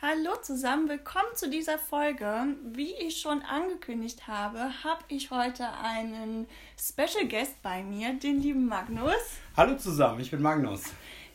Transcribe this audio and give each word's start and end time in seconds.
Hallo 0.00 0.36
zusammen, 0.40 0.88
willkommen 0.88 1.34
zu 1.34 1.50
dieser 1.50 1.76
Folge. 1.76 2.54
Wie 2.62 2.94
ich 2.94 3.20
schon 3.20 3.42
angekündigt 3.42 4.28
habe, 4.28 4.60
habe 4.84 5.02
ich 5.08 5.32
heute 5.32 5.66
einen 5.82 6.46
Special 6.80 7.26
Guest 7.26 7.60
bei 7.64 7.82
mir, 7.82 8.14
den 8.14 8.40
lieben 8.40 8.66
Magnus. 8.66 9.16
Hallo 9.56 9.76
zusammen, 9.76 10.20
ich 10.20 10.30
bin 10.30 10.40
Magnus. 10.40 10.84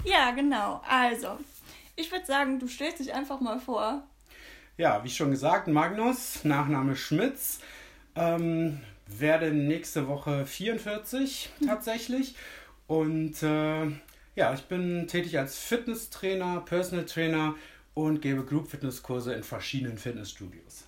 Ja, 0.05 0.31
genau. 0.31 0.81
Also, 0.87 1.37
ich 1.97 2.09
würde 2.09 2.25
sagen, 2.25 2.57
du 2.57 2.69
stellst 2.69 3.01
dich 3.01 3.13
einfach 3.13 3.41
mal 3.41 3.59
vor. 3.59 4.07
Ja, 4.77 5.03
wie 5.03 5.09
schon 5.09 5.31
gesagt, 5.31 5.67
Magnus, 5.67 6.45
Nachname 6.45 6.95
Schmitz. 6.95 7.59
Ähm, 8.15 8.79
werde 9.07 9.51
nächste 9.51 10.07
Woche 10.07 10.45
44 10.45 11.49
tatsächlich. 11.67 12.37
Und 12.87 13.43
äh, 13.43 13.87
ja, 14.35 14.53
ich 14.53 14.63
bin 14.63 15.05
tätig 15.09 15.37
als 15.37 15.57
Fitnesstrainer, 15.57 16.61
Personal 16.61 17.03
Trainer 17.05 17.55
und 17.93 18.21
gebe 18.21 18.43
Group 18.43 18.69
Fitnesskurse 18.69 19.33
in 19.33 19.43
verschiedenen 19.43 19.97
Fitnessstudios. 19.97 20.85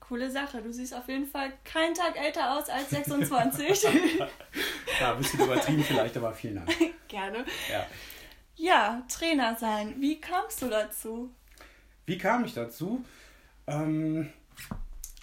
Coole 0.00 0.30
Sache. 0.30 0.62
Du 0.62 0.72
siehst 0.72 0.94
auf 0.94 1.06
jeden 1.08 1.26
Fall 1.26 1.52
keinen 1.64 1.94
Tag 1.94 2.16
älter 2.16 2.56
aus 2.56 2.70
als 2.70 2.90
26. 2.90 3.82
ja, 5.00 5.12
ein 5.12 5.18
bisschen 5.18 5.40
übertrieben 5.40 5.84
vielleicht, 5.84 6.16
aber 6.16 6.32
vielen 6.32 6.56
Dank. 6.56 6.70
Gerne. 7.08 7.44
Ja. 7.70 7.86
ja, 8.56 9.02
Trainer 9.08 9.54
sein. 9.56 9.96
Wie 9.98 10.18
kamst 10.18 10.62
du 10.62 10.68
dazu? 10.68 11.30
Wie 12.06 12.16
kam 12.16 12.44
ich 12.46 12.54
dazu? 12.54 13.04
Ähm, 13.66 14.32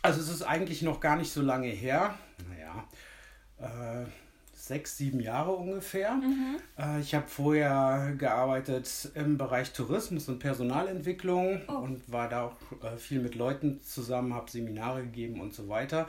also 0.04 0.22
es 0.22 0.30
ist 0.30 0.44
eigentlich 0.44 0.84
noch 0.84 1.00
gar 1.00 1.16
nicht 1.16 1.32
so 1.32 1.42
lange 1.42 1.68
her. 1.68 2.16
Naja, 2.48 2.88
äh, 3.58 4.06
sechs, 4.68 4.98
sieben 4.98 5.20
Jahre 5.20 5.52
ungefähr. 5.52 6.14
Mhm. 6.14 6.58
Äh, 6.78 7.00
ich 7.00 7.14
habe 7.14 7.28
vorher 7.28 8.14
gearbeitet 8.18 9.10
im 9.16 9.38
Bereich 9.38 9.74
Tourismus 9.74 10.28
und 10.30 10.40
Personalentwicklung 10.40 11.62
oh. 11.68 11.74
und 11.74 12.12
war 12.12 12.30
da 12.30 12.44
auch 12.44 12.84
äh, 12.84 12.98
viel 12.98 13.20
mit 13.20 13.36
Leuten 13.36 13.82
zusammen, 13.82 14.34
habe 14.34 14.50
Seminare 14.50 15.04
gegeben 15.04 15.42
und 15.42 15.54
so 15.54 15.68
weiter. 15.70 16.08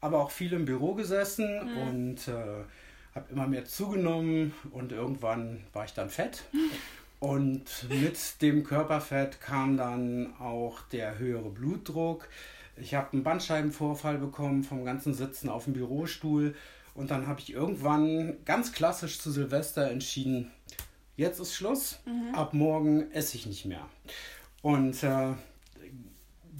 Aber 0.00 0.20
auch 0.20 0.30
viel 0.30 0.52
im 0.52 0.64
Büro 0.64 0.94
gesessen 0.94 1.46
mhm. 1.64 1.88
und 1.88 2.28
äh, 2.28 2.64
habe 3.14 3.30
immer 3.30 3.46
mehr 3.46 3.64
zugenommen 3.64 4.52
und 4.72 4.92
irgendwann 4.92 5.62
war 5.72 5.84
ich 5.84 5.94
dann 5.94 6.10
fett. 6.10 6.44
Und 7.20 7.86
mit 7.88 8.42
dem 8.42 8.64
Körperfett 8.64 9.40
kam 9.40 9.76
dann 9.76 10.34
auch 10.40 10.80
der 10.90 11.20
höhere 11.20 11.50
Blutdruck. 11.50 12.28
Ich 12.76 12.96
habe 12.96 13.12
einen 13.12 13.22
Bandscheibenvorfall 13.22 14.18
bekommen 14.18 14.64
vom 14.64 14.84
ganzen 14.84 15.14
Sitzen 15.14 15.48
auf 15.48 15.64
dem 15.64 15.74
Bürostuhl 15.74 16.56
und 16.94 17.10
dann 17.10 17.26
habe 17.26 17.40
ich 17.40 17.52
irgendwann 17.52 18.36
ganz 18.44 18.72
klassisch 18.72 19.18
zu 19.18 19.30
Silvester 19.30 19.90
entschieden, 19.90 20.50
jetzt 21.16 21.40
ist 21.40 21.54
Schluss, 21.54 22.00
mhm. 22.04 22.34
ab 22.34 22.52
morgen 22.54 23.10
esse 23.12 23.36
ich 23.36 23.46
nicht 23.46 23.64
mehr. 23.64 23.88
Und 24.60 25.02
äh, 25.02 25.34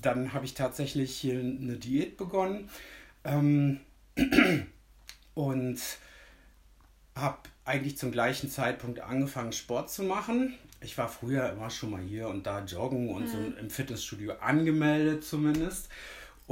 dann 0.00 0.33
habe 0.33 0.44
ich 0.44 0.55
tatsächlich 0.55 1.16
hier 1.16 1.38
eine 1.38 1.77
Diät 1.77 2.16
begonnen 2.16 2.69
ähm, 3.25 3.80
und 5.34 5.80
habe 7.14 7.38
eigentlich 7.64 7.98
zum 7.98 8.10
gleichen 8.10 8.50
Zeitpunkt 8.50 9.00
angefangen, 9.00 9.53
Sport 9.53 9.91
zu 9.91 10.03
machen. 10.03 10.55
Ich 10.80 10.98
war 10.98 11.08
früher 11.08 11.50
immer 11.50 11.70
schon 11.70 11.91
mal 11.91 12.00
hier 12.00 12.28
und 12.28 12.47
da 12.47 12.64
joggen 12.64 13.10
und 13.10 13.25
mhm. 13.25 13.28
so 13.28 13.38
im 13.60 13.70
Fitnessstudio 13.70 14.33
angemeldet 14.41 15.25
zumindest. 15.25 15.88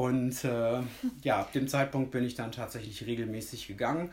Und 0.01 0.45
äh, 0.45 0.81
ja, 1.23 1.41
ab 1.41 1.53
dem 1.53 1.69
Zeitpunkt 1.69 2.11
bin 2.11 2.25
ich 2.25 2.35
dann 2.35 2.53
tatsächlich 2.53 3.05
regelmäßig 3.05 3.67
gegangen 3.67 4.11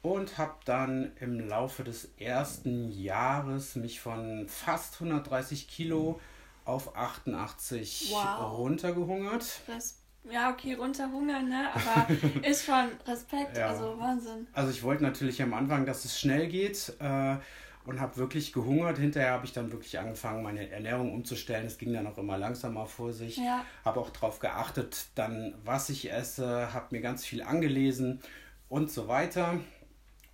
und 0.00 0.38
habe 0.38 0.54
dann 0.64 1.12
im 1.20 1.46
Laufe 1.46 1.84
des 1.84 2.08
ersten 2.16 2.90
Jahres 2.90 3.76
mich 3.76 4.00
von 4.00 4.48
fast 4.48 4.94
130 4.94 5.68
Kilo 5.68 6.18
auf 6.64 6.96
88 6.96 8.08
wow. 8.10 8.56
runtergehungert. 8.56 9.60
Das, 9.66 9.98
ja, 10.30 10.50
okay, 10.50 10.72
runterhungern, 10.72 11.46
ne? 11.46 11.72
Aber 11.74 12.06
ist 12.46 12.64
schon 12.64 12.88
Respekt, 13.06 13.58
ja. 13.58 13.68
also 13.68 13.98
Wahnsinn. 13.98 14.46
Also 14.54 14.70
ich 14.70 14.82
wollte 14.82 15.02
natürlich 15.02 15.42
am 15.42 15.52
Anfang, 15.52 15.84
dass 15.84 16.06
es 16.06 16.18
schnell 16.18 16.48
geht. 16.48 16.94
Äh, 17.00 17.36
und 17.84 18.00
habe 18.00 18.16
wirklich 18.16 18.52
gehungert. 18.52 18.98
Hinterher 18.98 19.32
habe 19.32 19.46
ich 19.46 19.52
dann 19.52 19.72
wirklich 19.72 19.98
angefangen, 19.98 20.42
meine 20.42 20.70
Ernährung 20.70 21.12
umzustellen. 21.12 21.66
Es 21.66 21.78
ging 21.78 21.92
dann 21.92 22.06
auch 22.06 22.18
immer 22.18 22.36
langsamer 22.36 22.86
vor 22.86 23.12
sich. 23.12 23.38
Ja. 23.38 23.64
Habe 23.84 24.00
auch 24.00 24.10
darauf 24.10 24.38
geachtet, 24.40 25.06
dann 25.14 25.54
was 25.64 25.88
ich 25.88 26.12
esse, 26.12 26.72
habe 26.72 26.88
mir 26.90 27.00
ganz 27.00 27.24
viel 27.24 27.42
angelesen 27.42 28.20
und 28.68 28.90
so 28.90 29.08
weiter. 29.08 29.60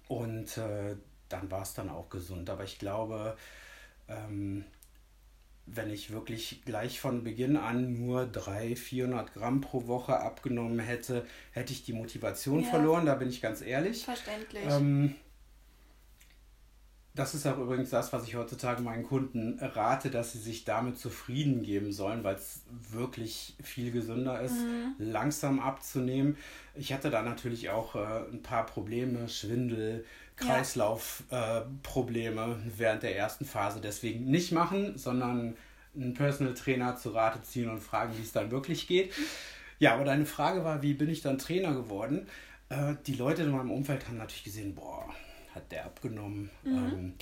Und 0.09 0.59
äh, 0.59 0.97
dann 1.29 1.51
war 1.51 1.63
es 1.63 1.75
dann 1.75 1.91
auch 1.91 2.11
gesund. 2.11 2.51
Aber 2.51 2.65
ich 2.65 2.79
glaube, 2.79 3.37
ähm, 4.09 4.65
wenn 5.67 5.91
ich 5.91 6.11
wirklich 6.11 6.63
gleich 6.65 7.01
von 7.01 7.25
Beginn 7.25 7.57
an 7.57 8.05
nur 8.05 8.27
300, 8.27 8.79
400 8.79 9.33
Gramm 9.33 9.61
pro 9.61 9.87
Woche 9.87 10.21
abgenommen 10.21 10.79
hätte, 10.79 11.27
hätte 11.53 11.73
ich 11.73 11.85
die 11.85 11.95
Motivation 11.95 12.63
ja. 12.63 12.69
verloren. 12.69 13.07
Da 13.07 13.15
bin 13.15 13.29
ich 13.29 13.41
ganz 13.41 13.63
ehrlich. 13.63 14.05
Verständlich. 14.05 14.65
Ähm, 14.69 15.15
das 17.15 17.35
ist 17.35 17.47
auch 17.47 17.59
übrigens 17.59 17.91
das, 17.91 18.13
was 18.13 18.27
ich 18.27 18.35
heutzutage 18.35 18.83
meinen 18.83 19.05
Kunden 19.05 19.61
rate, 19.61 20.11
dass 20.11 20.33
sie 20.33 20.41
sich 20.41 20.65
damit 20.65 20.99
zufrieden 20.99 21.63
geben 21.63 21.93
sollen, 21.93 22.25
weil 22.25 22.35
es 22.35 22.63
wirklich 22.91 23.55
viel 23.63 23.93
gesünder 23.93 24.41
ist, 24.41 24.57
mhm. 24.57 24.97
langsam 24.99 25.61
abzunehmen. 25.61 26.37
Ich 26.75 26.93
hatte 26.93 27.11
da 27.11 27.23
natürlich 27.23 27.71
auch 27.71 27.95
äh, 27.95 28.25
ein 28.33 28.43
paar 28.43 28.67
Probleme, 28.67 29.29
Schwindel, 29.29 30.05
Kreislaufprobleme 30.35 32.41
ja. 32.41 32.53
äh, 32.53 32.57
während 32.77 33.05
der 33.05 33.17
ersten 33.17 33.45
Phase. 33.45 33.81
Deswegen 33.81 34.25
nicht 34.25 34.51
machen, 34.51 34.99
sondern 34.99 35.57
einen 35.95 36.15
Personal 36.15 36.55
Trainer 36.55 36.97
zu 36.97 37.11
Rate 37.11 37.43
ziehen 37.43 37.71
und 37.71 37.81
fragen, 37.81 38.19
wie 38.19 38.23
es 38.23 38.33
dann 38.33 38.51
wirklich 38.51 38.89
geht. 38.89 39.13
Ja, 39.79 39.95
aber 39.95 40.05
deine 40.05 40.27
Frage 40.27 40.65
war, 40.65 40.83
wie 40.83 40.95
bin 40.95 41.09
ich 41.09 41.23
dann 41.23 41.39
Trainer 41.39 41.75
geworden? 41.75 42.27
Äh, 42.71 42.97
die 43.07 43.15
Leute 43.15 43.45
in 43.45 43.53
meinem 43.53 43.71
Umfeld 43.71 44.09
haben 44.09 44.19
natürlich 44.19 44.43
gesehen, 44.43 44.75
boah, 44.75 45.09
hat 45.55 45.73
der 45.73 45.87
abgenommen. 45.87 46.51
Mhm. 46.63 46.77
Ähm, 46.77 47.15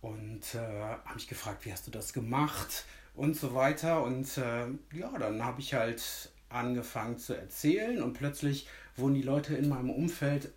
und 0.00 0.54
äh, 0.54 0.58
habe 0.58 1.14
mich 1.14 1.28
gefragt, 1.28 1.64
wie 1.66 1.72
hast 1.72 1.86
du 1.86 1.90
das 1.90 2.12
gemacht 2.12 2.84
und 3.14 3.36
so 3.36 3.54
weiter. 3.54 4.02
Und 4.02 4.38
äh, 4.38 4.66
ja, 4.96 5.18
dann 5.18 5.44
habe 5.44 5.60
ich 5.60 5.74
halt 5.74 6.30
angefangen 6.48 7.18
zu 7.18 7.34
erzählen 7.34 8.02
und 8.02 8.14
plötzlich 8.14 8.66
wurden 8.96 9.14
die 9.14 9.22
Leute 9.22 9.54
in 9.54 9.68
meinem 9.68 9.90
Umfeld 9.90 10.52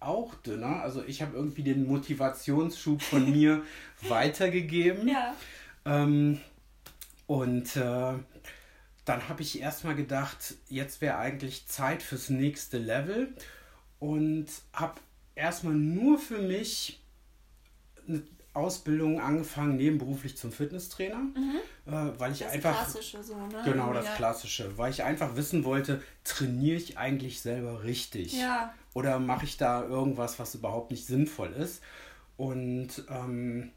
auch 0.00 0.34
dünner. 0.36 0.82
Also 0.82 1.04
ich 1.04 1.22
habe 1.22 1.36
irgendwie 1.36 1.62
den 1.62 1.86
Motivationsschub 1.86 3.02
von 3.02 3.30
mir 3.32 3.62
weitergegeben. 4.02 5.08
Ja. 5.08 5.34
Ähm, 5.84 6.40
und 7.26 7.76
äh, 7.76 8.14
dann 9.04 9.28
habe 9.28 9.42
ich 9.42 9.60
erstmal 9.60 9.94
gedacht, 9.94 10.54
jetzt 10.68 11.00
wäre 11.00 11.18
eigentlich 11.18 11.66
Zeit 11.66 12.02
fürs 12.02 12.30
nächste 12.30 12.78
Level 12.78 13.34
und 13.98 14.46
habe 14.72 15.00
erstmal 15.34 15.74
nur 15.74 16.18
für 16.18 16.38
mich 16.38 17.02
eine 18.06 18.22
Ausbildung 18.54 19.20
angefangen, 19.20 19.76
nebenberuflich 19.76 20.36
zum 20.36 20.52
Fitnesstrainer, 20.52 21.16
mhm. 21.16 21.58
äh, 21.86 22.18
weil 22.18 22.32
ich 22.32 22.38
das 22.38 22.52
einfach. 22.52 22.84
Das 22.84 22.92
Klassische 22.92 23.22
so, 23.22 23.36
ne? 23.36 23.62
Genau, 23.64 23.92
das 23.92 24.06
ja. 24.06 24.14
Klassische. 24.14 24.78
Weil 24.78 24.92
ich 24.92 25.02
einfach 25.02 25.34
wissen 25.34 25.64
wollte, 25.64 26.02
trainiere 26.22 26.76
ich 26.76 26.96
eigentlich 26.96 27.40
selber 27.40 27.82
richtig? 27.82 28.38
Ja. 28.38 28.72
Oder 28.94 29.18
mache 29.18 29.44
ich 29.44 29.56
da 29.56 29.82
irgendwas, 29.82 30.38
was 30.38 30.54
überhaupt 30.54 30.92
nicht 30.92 31.04
sinnvoll 31.04 31.52
ist? 31.52 31.82
Und 32.36 33.04
ähm, 33.08 33.72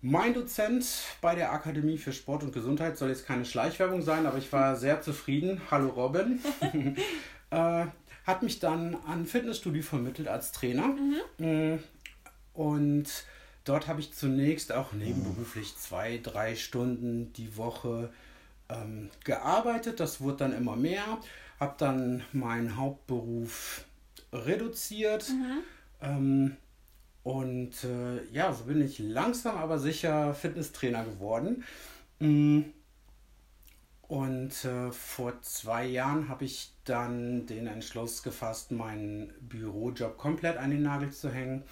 mein 0.00 0.32
Dozent 0.32 0.86
bei 1.20 1.34
der 1.34 1.52
Akademie 1.52 1.98
für 1.98 2.12
Sport 2.12 2.44
und 2.44 2.52
Gesundheit 2.52 2.96
soll 2.96 3.10
jetzt 3.10 3.26
keine 3.26 3.44
Schleichwerbung 3.44 4.00
sein, 4.00 4.24
aber 4.24 4.38
ich 4.38 4.50
war 4.52 4.76
sehr 4.76 5.02
zufrieden. 5.02 5.60
Hallo 5.70 5.88
Robin. 5.88 6.40
äh, 7.50 7.86
hat 8.26 8.42
mich 8.42 8.58
dann 8.58 8.96
an 9.06 9.24
Fitnessstudio 9.24 9.82
vermittelt 9.82 10.28
als 10.28 10.52
Trainer. 10.52 10.88
Mhm. 10.88 11.20
Mm, 11.38 11.78
und 12.54 13.06
dort 13.64 13.86
habe 13.86 14.00
ich 14.00 14.12
zunächst 14.12 14.72
auch 14.72 14.92
nebenberuflich 14.92 15.76
zwei, 15.76 16.18
drei 16.22 16.56
Stunden 16.56 17.32
die 17.34 17.56
Woche 17.56 18.10
ähm, 18.68 19.10
gearbeitet. 19.24 20.00
Das 20.00 20.20
wurde 20.20 20.38
dann 20.38 20.52
immer 20.52 20.76
mehr. 20.76 21.18
Habe 21.60 21.74
dann 21.78 22.24
meinen 22.32 22.76
Hauptberuf 22.76 23.84
reduziert. 24.32 25.28
Mhm. 25.30 25.58
Ähm, 26.00 26.56
und 27.22 27.84
äh, 27.84 28.24
ja, 28.32 28.52
so 28.52 28.64
bin 28.64 28.80
ich 28.80 28.98
langsam 28.98 29.56
aber 29.56 29.78
sicher 29.78 30.34
Fitnesstrainer 30.34 31.04
geworden. 31.04 31.64
Mhm. 32.18 32.72
Und 34.08 34.64
äh, 34.64 34.92
vor 34.92 35.40
zwei 35.42 35.84
Jahren 35.84 36.28
habe 36.28 36.44
ich 36.44 36.72
dann 36.84 37.46
den 37.46 37.66
Entschluss 37.66 38.22
gefasst, 38.22 38.70
meinen 38.70 39.32
Bürojob 39.40 40.16
komplett 40.16 40.56
an 40.58 40.70
den 40.70 40.82
Nagel 40.82 41.10
zu 41.10 41.30
hängen. 41.30 41.64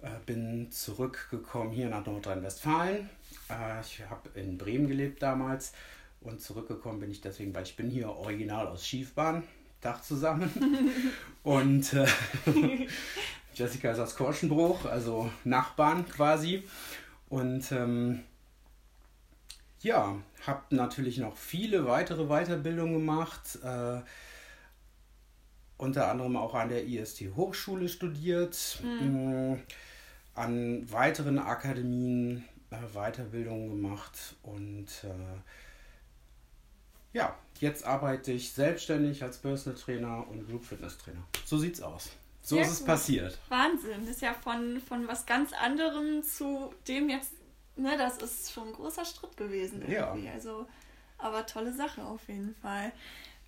Äh, 0.00 0.10
bin 0.24 0.70
zurückgekommen 0.70 1.72
hier 1.72 1.88
nach 1.88 2.06
Nordrhein-Westfalen. 2.06 3.10
Äh, 3.50 3.80
ich 3.80 4.02
habe 4.08 4.28
in 4.38 4.56
Bremen 4.56 4.86
gelebt 4.86 5.22
damals 5.22 5.72
und 6.20 6.40
zurückgekommen 6.40 7.00
bin 7.00 7.10
ich 7.10 7.20
deswegen, 7.20 7.54
weil 7.54 7.64
ich 7.64 7.74
bin 7.74 7.90
hier 7.90 8.08
original 8.08 8.68
aus 8.68 8.86
Schiefbahn, 8.86 9.42
Dach 9.80 10.00
zusammen. 10.00 10.50
und 11.42 11.92
äh, 11.92 12.06
Jessica 13.54 13.90
ist 13.90 13.98
aus 13.98 14.14
Korschenbruch, 14.14 14.84
also 14.84 15.30
Nachbarn 15.42 16.08
quasi. 16.08 16.62
Und 17.28 17.72
ähm, 17.72 18.20
ja, 19.84 20.16
habe 20.46 20.62
natürlich 20.74 21.18
noch 21.18 21.36
viele 21.36 21.86
weitere 21.86 22.26
Weiterbildungen 22.26 22.94
gemacht. 22.94 23.58
Äh, 23.62 24.00
unter 25.76 26.10
anderem 26.10 26.36
auch 26.36 26.54
an 26.54 26.68
der 26.68 26.84
IST 26.86 27.22
Hochschule 27.36 27.88
studiert, 27.88 28.80
mhm. 28.82 29.60
an 30.34 30.90
weiteren 30.90 31.38
Akademien 31.38 32.44
äh, 32.70 32.76
Weiterbildungen 32.94 33.70
gemacht 33.70 34.36
und 34.42 34.86
äh, 35.04 35.40
ja, 37.12 37.36
jetzt 37.60 37.84
arbeite 37.84 38.32
ich 38.32 38.52
selbstständig 38.52 39.22
als 39.22 39.38
Personal 39.38 39.78
Trainer 39.78 40.26
und 40.28 40.48
Group 40.48 40.64
Fitness 40.64 40.98
Trainer. 40.98 41.22
So 41.44 41.58
sieht's 41.58 41.80
aus. 41.80 42.10
So 42.42 42.56
Sehr 42.56 42.64
ist 42.64 42.72
es 42.72 42.84
passiert. 42.84 43.38
Wahnsinn. 43.48 44.00
Das 44.00 44.16
ist 44.16 44.22
ja 44.22 44.34
von, 44.34 44.80
von 44.80 45.08
was 45.08 45.24
ganz 45.24 45.52
anderem 45.52 46.22
zu 46.22 46.74
dem 46.88 47.08
jetzt, 47.08 47.32
ne, 47.76 47.96
das 47.96 48.18
ist 48.18 48.52
schon 48.52 48.68
ein 48.68 48.74
großer 48.74 49.04
Schritt 49.04 49.36
gewesen 49.36 49.82
irgendwie. 49.82 50.26
Ja. 50.26 50.32
Also, 50.32 50.66
aber 51.18 51.46
tolle 51.46 51.72
Sache 51.72 52.04
auf 52.04 52.28
jeden 52.28 52.54
Fall. 52.56 52.92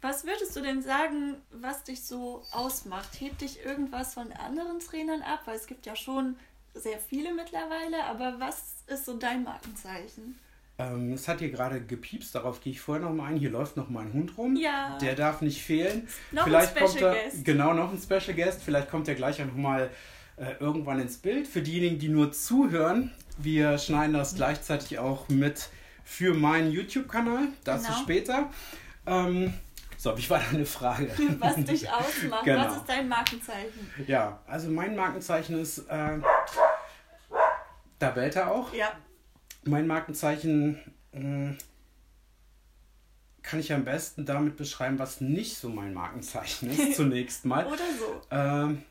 Was 0.02 0.25
würdest 0.25 0.55
du 0.55 0.61
denn 0.61 0.82
sagen, 0.82 1.37
was 1.50 1.84
dich 1.84 2.02
so 2.05 2.43
ausmacht? 2.52 3.19
Hebt 3.19 3.40
dich 3.40 3.64
irgendwas 3.64 4.14
von 4.14 4.31
anderen 4.32 4.78
Trainern 4.78 5.23
ab? 5.23 5.40
Weil 5.46 5.56
es 5.56 5.67
gibt 5.67 5.87
ja 5.87 5.96
schon 5.96 6.37
sehr 6.75 6.99
viele 6.99 7.34
mittlerweile, 7.34 8.05
aber 8.05 8.38
was 8.38 8.84
ist 8.87 9.06
so 9.06 9.17
dein 9.17 9.43
Markenzeichen? 9.43 10.38
Ähm, 10.79 11.14
es 11.14 11.26
hat 11.26 11.38
hier 11.38 11.50
gerade 11.50 11.81
gepiepst, 11.81 12.34
darauf 12.34 12.61
gehe 12.61 12.72
ich 12.72 12.81
vorher 12.81 13.05
noch 13.05 13.14
mal 13.14 13.31
ein. 13.31 13.37
Hier 13.37 13.50
läuft 13.50 13.79
noch 13.79 13.88
mal 13.88 14.05
ein 14.05 14.12
Hund 14.12 14.37
rum. 14.37 14.56
Ja. 14.56 14.99
Der 14.99 15.14
darf 15.14 15.40
nicht 15.40 15.62
fehlen. 15.62 16.06
Noch 16.32 16.44
Vielleicht 16.44 16.76
ein 16.76 16.88
Special 16.88 17.12
kommt 17.12 17.17
er, 17.17 17.25
Guest. 17.31 17.44
Genau, 17.44 17.72
noch 17.72 17.93
ein 17.93 17.99
Special 17.99 18.37
Guest. 18.37 18.62
Vielleicht 18.62 18.90
kommt 18.90 19.08
er 19.08 19.14
gleich 19.14 19.40
auch 19.40 19.46
noch 19.46 19.56
mal 19.56 19.90
äh, 20.37 20.52
irgendwann 20.61 21.00
ins 21.00 21.17
Bild. 21.17 21.46
Für 21.46 21.62
diejenigen, 21.62 21.99
die 21.99 22.11
nur 22.11 22.31
zuhören, 22.32 23.11
wir 23.36 23.78
schneiden 23.78 24.14
das 24.14 24.34
gleichzeitig 24.34 24.98
auch 24.98 25.28
mit 25.28 25.68
für 26.04 26.34
meinen 26.34 26.70
YouTube-Kanal. 26.70 27.48
Dazu 27.64 27.86
genau. 27.86 27.98
später. 28.02 28.50
Ähm, 29.06 29.52
so, 29.98 30.16
wie 30.16 30.28
war 30.30 30.40
deine 30.40 30.66
Frage? 30.66 31.10
Was 31.38 31.56
dich 31.56 31.90
ausmacht. 31.90 32.44
Genau. 32.44 32.66
Was 32.66 32.76
ist 32.76 32.88
dein 32.88 33.08
Markenzeichen? 33.08 33.90
Ja, 34.06 34.40
also 34.46 34.68
mein 34.70 34.94
Markenzeichen 34.94 35.58
ist, 35.58 35.78
äh, 35.88 36.18
da 37.98 38.10
bellt 38.10 38.36
er 38.36 38.52
auch. 38.52 38.72
Ja. 38.72 38.92
Mein 39.64 39.86
Markenzeichen 39.86 40.78
äh, 41.12 41.54
kann 43.42 43.60
ich 43.60 43.72
am 43.72 43.84
besten 43.84 44.26
damit 44.26 44.56
beschreiben, 44.56 44.98
was 44.98 45.20
nicht 45.20 45.56
so 45.56 45.68
mein 45.68 45.94
Markenzeichen 45.94 46.70
ist, 46.70 46.94
zunächst 46.96 47.44
mal. 47.44 47.66
Oder 47.66 47.78
so. 47.98 48.20
Ähm, 48.30 48.82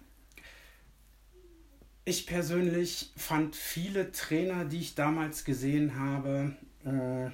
ich 2.06 2.28
persönlich 2.28 3.12
fand 3.18 3.56
viele 3.56 4.12
Trainer, 4.12 4.66
die 4.66 4.80
ich 4.80 4.96
damals 4.96 5.44
gesehen 5.44 6.00
habe, 6.00 6.56
äh, 6.86 7.30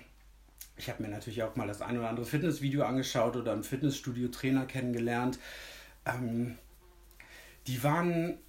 ich 0.77 0.89
habe 0.89 1.03
mir 1.03 1.09
natürlich 1.09 1.43
auch 1.43 1.55
mal 1.55 1.67
das 1.67 1.81
ein 1.81 1.97
oder 1.97 2.09
andere 2.09 2.25
Fitnessvideo 2.25 2.83
angeschaut 2.83 3.35
oder 3.35 3.53
im 3.53 3.63
Fitnessstudio 3.63 4.29
Trainer 4.29 4.65
kennengelernt. 4.65 5.37
Ähm, 6.05 6.57
die 7.67 7.83
waren 7.83 8.39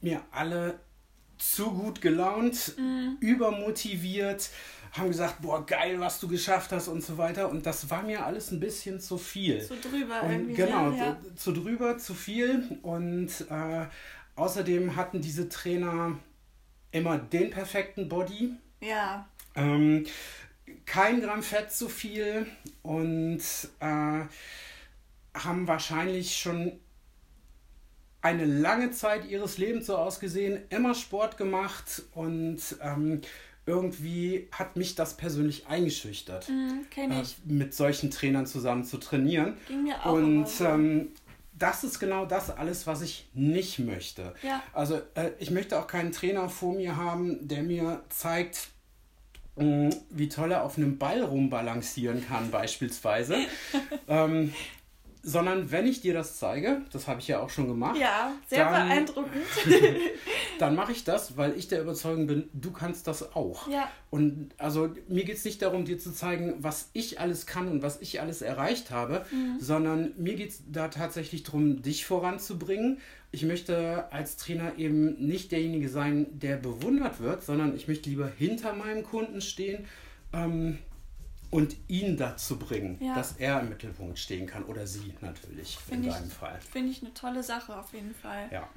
mir 0.00 0.22
alle 0.30 0.80
zu 1.36 1.72
gut 1.72 2.00
gelaunt, 2.00 2.74
mhm. 2.78 3.16
übermotiviert, 3.20 4.50
haben 4.92 5.08
gesagt, 5.08 5.42
boah, 5.42 5.64
geil, 5.64 6.00
was 6.00 6.20
du 6.20 6.28
geschafft 6.28 6.72
hast 6.72 6.88
und 6.88 7.02
so 7.02 7.18
weiter. 7.18 7.50
Und 7.50 7.66
das 7.66 7.90
war 7.90 8.02
mir 8.02 8.24
alles 8.24 8.50
ein 8.50 8.60
bisschen 8.60 9.00
zu 9.00 9.18
viel. 9.18 9.60
Zu 9.60 9.76
drüber 9.76 10.22
und, 10.22 10.30
irgendwie. 10.30 10.54
Genau, 10.54 10.90
ja. 10.92 11.18
zu, 11.20 11.52
zu, 11.52 11.52
drüber, 11.52 11.98
zu 11.98 12.14
viel. 12.14 12.78
Und 12.82 13.28
äh, 13.50 13.86
außerdem 14.40 14.96
hatten 14.96 15.20
diese 15.20 15.48
Trainer 15.48 16.18
immer 16.92 17.18
den 17.18 17.50
perfekten 17.50 18.08
Body. 18.08 18.54
Ja. 18.80 19.28
Ähm, 19.54 20.06
kein 20.86 21.20
Gramm 21.20 21.42
Fett 21.42 21.72
zu 21.72 21.88
viel 21.88 22.46
und 22.82 23.42
äh, 23.80 24.24
haben 25.34 25.68
wahrscheinlich 25.68 26.36
schon 26.36 26.72
eine 28.22 28.44
lange 28.44 28.90
Zeit 28.90 29.26
ihres 29.26 29.58
Lebens 29.58 29.86
so 29.86 29.96
ausgesehen, 29.96 30.60
immer 30.70 30.94
Sport 30.94 31.36
gemacht 31.36 32.02
und 32.12 32.60
ähm, 32.82 33.22
irgendwie 33.66 34.48
hat 34.52 34.76
mich 34.76 34.94
das 34.94 35.16
persönlich 35.16 35.66
eingeschüchtert, 35.68 36.48
mm, 36.48 36.86
äh, 36.96 37.22
mit 37.44 37.74
solchen 37.74 38.10
Trainern 38.10 38.46
zusammen 38.46 38.84
zu 38.84 38.98
trainieren. 38.98 39.56
Ging 39.68 39.84
mir 39.84 40.04
auch 40.04 40.12
und 40.12 40.48
ähm, 40.60 41.08
das 41.60 41.84
ist 41.84 42.00
genau 42.00 42.24
das 42.26 42.50
alles, 42.50 42.86
was 42.86 43.02
ich 43.02 43.28
nicht 43.34 43.78
möchte. 43.78 44.34
Ja. 44.42 44.62
Also 44.72 45.00
äh, 45.14 45.30
ich 45.38 45.50
möchte 45.50 45.78
auch 45.78 45.86
keinen 45.86 46.10
Trainer 46.10 46.48
vor 46.48 46.74
mir 46.74 46.96
haben, 46.96 47.46
der 47.46 47.62
mir 47.62 48.02
zeigt, 48.08 48.68
mm, 49.56 49.90
wie 50.08 50.28
toll 50.28 50.52
er 50.52 50.64
auf 50.64 50.78
einem 50.78 50.98
Ball 50.98 51.22
rumbalancieren 51.22 52.26
kann, 52.26 52.50
beispielsweise. 52.50 53.36
ähm, 54.08 54.54
sondern 55.22 55.70
wenn 55.70 55.86
ich 55.86 56.00
dir 56.00 56.14
das 56.14 56.38
zeige, 56.38 56.82
das 56.92 57.06
habe 57.06 57.20
ich 57.20 57.28
ja 57.28 57.40
auch 57.40 57.50
schon 57.50 57.68
gemacht. 57.68 57.98
Ja, 57.98 58.32
sehr 58.48 58.70
dann, 58.70 58.88
beeindruckend. 58.88 59.44
dann 60.58 60.74
mache 60.74 60.92
ich 60.92 61.04
das, 61.04 61.36
weil 61.36 61.56
ich 61.58 61.68
der 61.68 61.82
Überzeugung 61.82 62.26
bin, 62.26 62.48
du 62.52 62.70
kannst 62.70 63.06
das 63.06 63.34
auch. 63.34 63.68
Ja. 63.68 63.90
Und 64.08 64.50
also 64.56 64.90
mir 65.08 65.24
geht 65.24 65.36
es 65.36 65.44
nicht 65.44 65.60
darum, 65.62 65.84
dir 65.84 65.98
zu 65.98 66.12
zeigen, 66.12 66.54
was 66.58 66.90
ich 66.94 67.20
alles 67.20 67.46
kann 67.46 67.68
und 67.68 67.82
was 67.82 68.00
ich 68.00 68.20
alles 68.20 68.40
erreicht 68.42 68.90
habe, 68.90 69.26
mhm. 69.30 69.56
sondern 69.60 70.12
mir 70.16 70.36
geht 70.36 70.50
es 70.50 70.62
da 70.70 70.88
tatsächlich 70.88 71.42
darum, 71.42 71.82
dich 71.82 72.06
voranzubringen. 72.06 72.98
Ich 73.30 73.44
möchte 73.44 74.10
als 74.12 74.36
Trainer 74.36 74.78
eben 74.78 75.14
nicht 75.24 75.52
derjenige 75.52 75.88
sein, 75.88 76.26
der 76.30 76.56
bewundert 76.56 77.20
wird, 77.20 77.42
sondern 77.42 77.76
ich 77.76 77.88
möchte 77.88 78.08
lieber 78.08 78.30
hinter 78.38 78.72
meinem 78.72 79.04
Kunden 79.04 79.40
stehen. 79.40 79.86
Ähm, 80.32 80.78
und 81.50 81.76
ihn 81.88 82.16
dazu 82.16 82.58
bringen, 82.58 82.98
ja. 83.00 83.14
dass 83.14 83.32
er 83.32 83.60
im 83.60 83.70
Mittelpunkt 83.70 84.18
stehen 84.18 84.46
kann 84.46 84.64
oder 84.64 84.86
sie 84.86 85.14
natürlich 85.20 85.76
find 85.76 86.04
in 86.06 86.12
deinem 86.12 86.30
Fall. 86.30 86.58
Finde 86.60 86.92
ich 86.92 87.02
eine 87.02 87.12
tolle 87.12 87.42
Sache 87.42 87.76
auf 87.76 87.92
jeden 87.92 88.14
Fall. 88.14 88.48
Ja, 88.52 88.68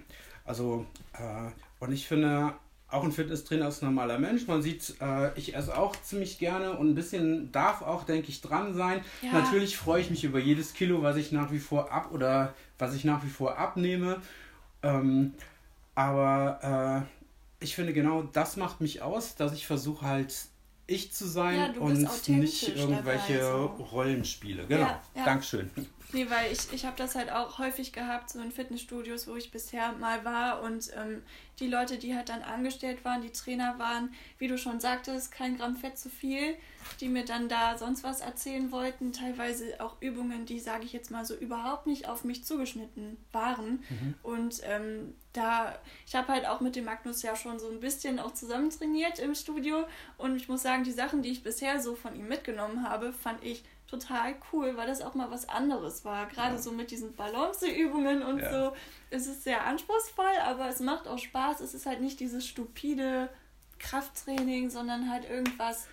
also 0.46 0.86
äh, 1.14 1.52
und 1.80 1.92
ich 1.92 2.08
finde, 2.08 2.54
auch 2.94 3.04
ein 3.04 3.12
Fitnesstrainer 3.12 3.68
ist 3.68 3.82
ein 3.82 3.88
normaler 3.88 4.20
Mensch. 4.20 4.48
Man 4.48 4.62
sieht, 4.62 4.96
äh, 5.02 5.38
ich 5.38 5.56
esse 5.56 5.78
auch 5.78 5.96
ziemlich 6.02 6.40
gerne 6.40 6.78
und 6.78 6.90
ein 6.90 6.96
bisschen 6.96 7.52
darf 7.52 7.82
auch, 7.82 8.04
denke 8.04 8.30
ich, 8.30 8.42
dran 8.42 8.74
sein. 8.74 9.02
Ja. 9.22 9.34
Natürlich 9.34 9.78
freue 9.78 10.02
ich 10.02 10.10
mich 10.10 10.24
über 10.24 10.40
jedes 10.40 10.74
Kilo, 10.74 11.02
was 11.02 11.16
ich 11.18 11.32
nach 11.32 11.52
wie 11.52 11.60
vor 11.60 11.92
ab 11.92 12.12
oder 12.12 12.54
was 12.78 12.96
ich 12.96 13.04
nach 13.04 13.24
wie 13.24 13.30
vor 13.30 13.58
abnehme. 13.58 14.22
Ähm, 14.82 15.34
aber 15.96 17.06
äh, 17.10 17.64
ich 17.64 17.76
finde 17.76 17.94
genau 17.94 18.24
das 18.24 18.58
macht 18.58 18.82
mich 18.82 19.02
aus, 19.02 19.36
dass 19.36 19.54
ich 19.54 19.66
versuche 19.68 20.06
halt 20.06 20.34
ich 20.88 21.14
zu 21.14 21.28
sein 21.28 21.76
ja, 21.76 21.82
und 21.82 22.28
nicht 22.28 22.76
irgendwelche 22.76 23.42
so. 23.42 23.66
Rollenspiele. 23.92 24.66
Genau. 24.68 24.82
Ja, 24.82 25.02
ja. 25.16 25.26
Dankeschön. 25.26 25.70
Nee, 26.14 26.30
weil 26.30 26.52
ich, 26.52 26.72
ich 26.72 26.86
habe 26.86 26.96
das 26.96 27.16
halt 27.16 27.32
auch 27.32 27.58
häufig 27.58 27.92
gehabt, 27.92 28.30
so 28.30 28.40
in 28.40 28.52
Fitnessstudios, 28.52 29.28
wo 29.28 29.36
ich 29.36 29.52
bisher 29.52 29.94
mal 29.94 30.24
war 30.24 30.62
und 30.62 30.92
ähm, 30.96 31.24
die 31.60 31.68
Leute, 31.68 31.98
die 31.98 32.16
halt 32.16 32.30
dann 32.30 32.44
angestellt 32.44 33.04
waren, 33.04 33.22
die 33.22 33.32
Trainer 33.32 33.78
waren, 33.80 34.14
wie 34.38 34.48
du 34.48 34.58
schon 34.58 34.80
sagtest, 34.80 35.32
kein 35.32 35.58
Gramm 35.58 35.76
Fett 35.76 35.98
zu 35.98 36.10
viel, 36.10 36.56
die 37.00 37.10
mir 37.10 37.26
dann 37.26 37.50
da 37.50 37.78
sonst 37.78 38.04
was 38.04 38.22
erzählen 38.22 38.72
wollten, 38.72 39.12
teilweise 39.12 39.80
auch 39.80 39.96
Übungen, 40.02 40.46
die, 40.46 40.60
sage 40.60 40.84
ich 40.86 40.94
jetzt 40.94 41.10
mal 41.10 41.26
so, 41.26 41.36
überhaupt 41.36 41.88
nicht 41.88 42.08
auf 42.08 42.24
mich 42.24 42.44
zugeschnitten 42.44 43.18
waren. 43.32 43.84
Mhm. 43.90 44.14
Und 44.22 44.62
ähm, 44.64 45.16
da, 45.32 45.80
ich 46.06 46.16
habe 46.16 46.28
halt 46.28 46.46
auch 46.48 46.62
mit 46.62 46.76
dem 46.76 46.86
Magnus 46.86 47.24
ja 47.24 47.36
schon 47.36 47.60
so 47.60 47.70
ein 47.70 47.80
bisschen 47.80 48.20
auch 48.20 48.34
zusammen 48.34 48.70
trainiert 48.70 49.18
im 49.18 49.34
Studio 49.34 49.86
und 50.18 50.36
ich 50.36 50.48
muss 50.48 50.62
sagen, 50.62 50.84
die 50.84 50.92
Sachen, 50.92 51.24
die 51.24 51.30
ich 51.30 51.44
bisher 51.44 51.82
so 51.82 51.96
von 51.96 52.16
ihm 52.16 52.28
mitgenommen 52.28 52.88
habe, 52.88 53.14
fand 53.14 53.44
ich 53.44 53.64
total 53.94 54.36
cool, 54.52 54.76
weil 54.76 54.88
das 54.88 55.02
auch 55.02 55.14
mal 55.14 55.30
was 55.30 55.48
anderes 55.48 56.04
war. 56.04 56.28
Gerade 56.28 56.56
ja. 56.56 56.62
so 56.62 56.72
mit 56.72 56.90
diesen 56.92 57.16
Balanceübungen 57.16 58.24
und 58.24 58.40
ja. 58.40 58.52
so. 58.52 58.76
Es 59.12 59.28
ist 59.28 59.44
sehr 59.44 59.66
anspruchsvoll, 59.66 60.26
aber 60.44 60.68
es 60.68 60.80
macht 60.80 61.08
auch 61.08 61.20
Spaß. 61.20 61.60
Es 61.62 61.74
ist 61.74 61.86
halt 61.86 62.02
nicht 62.02 62.20
dieses 62.20 62.48
stupide 62.48 63.30
Krafttraining, 63.80 64.70
sondern 64.70 65.12
halt 65.12 65.30
irgendwas. 65.30 65.88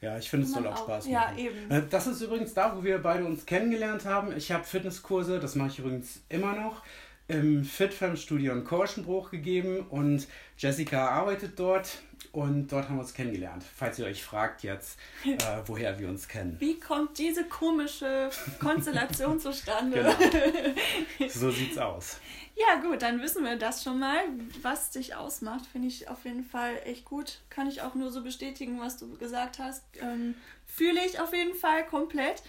Ja, 0.00 0.18
ich 0.18 0.30
finde, 0.30 0.46
es 0.46 0.52
soll 0.52 0.66
auch 0.66 0.76
Spaß 0.76 1.04
machen. 1.04 1.12
Ja, 1.12 1.34
eben. 1.36 1.70
Äh, 1.70 1.82
das 1.88 2.06
ist 2.06 2.20
übrigens 2.22 2.54
da, 2.54 2.76
wo 2.76 2.82
wir 2.82 2.98
beide 2.98 3.24
uns 3.24 3.44
kennengelernt 3.44 4.06
haben. 4.06 4.34
Ich 4.36 4.50
habe 4.50 4.64
Fitnesskurse, 4.64 5.38
das 5.38 5.54
mache 5.54 5.68
ich 5.68 5.78
übrigens 5.78 6.22
immer 6.28 6.54
noch, 6.54 6.82
im 7.28 7.64
FitFam-Studio 7.64 8.52
in 8.52 8.64
Korschenbruch 8.64 9.30
gegeben 9.30 9.86
und 9.88 10.26
Jessica 10.58 11.08
arbeitet 11.08 11.58
dort 11.58 11.98
und 12.34 12.66
dort 12.68 12.88
haben 12.88 12.96
wir 12.96 13.02
uns 13.02 13.14
kennengelernt. 13.14 13.62
Falls 13.76 13.98
ihr 13.98 14.06
euch 14.06 14.24
fragt 14.24 14.62
jetzt, 14.64 14.98
äh, 15.24 15.38
woher 15.66 15.98
wir 15.98 16.08
uns 16.08 16.26
kennen. 16.26 16.56
Wie 16.58 16.80
kommt 16.80 17.16
diese 17.18 17.44
komische 17.44 18.28
Konstellation 18.58 19.38
zustande? 19.40 19.96
Genau. 19.96 21.28
So 21.28 21.50
sieht's 21.50 21.78
aus. 21.78 22.18
Ja, 22.56 22.80
gut, 22.80 23.02
dann 23.02 23.20
wissen 23.20 23.44
wir 23.44 23.56
das 23.56 23.82
schon 23.82 23.98
mal. 23.98 24.20
Was 24.62 24.90
dich 24.90 25.14
ausmacht, 25.14 25.66
finde 25.66 25.88
ich 25.88 26.08
auf 26.08 26.24
jeden 26.24 26.44
Fall 26.44 26.74
echt 26.84 27.04
gut. 27.04 27.40
Kann 27.50 27.68
ich 27.68 27.82
auch 27.82 27.94
nur 27.94 28.10
so 28.10 28.22
bestätigen, 28.22 28.80
was 28.80 28.96
du 28.96 29.16
gesagt 29.16 29.58
hast. 29.58 29.84
Ähm, 30.00 30.34
Fühle 30.66 31.04
ich 31.06 31.20
auf 31.20 31.32
jeden 31.32 31.54
Fall 31.54 31.86
komplett. 31.86 32.42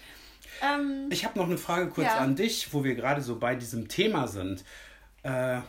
Ähm, 0.62 1.08
ich 1.10 1.24
habe 1.24 1.38
noch 1.38 1.46
eine 1.46 1.58
Frage 1.58 1.88
kurz 1.88 2.06
ja. 2.06 2.18
an 2.18 2.36
dich, 2.36 2.72
wo 2.72 2.84
wir 2.84 2.94
gerade 2.94 3.20
so 3.20 3.38
bei 3.38 3.54
diesem 3.54 3.88
Thema 3.88 4.28
sind. 4.28 4.64
Äh, 5.22 5.60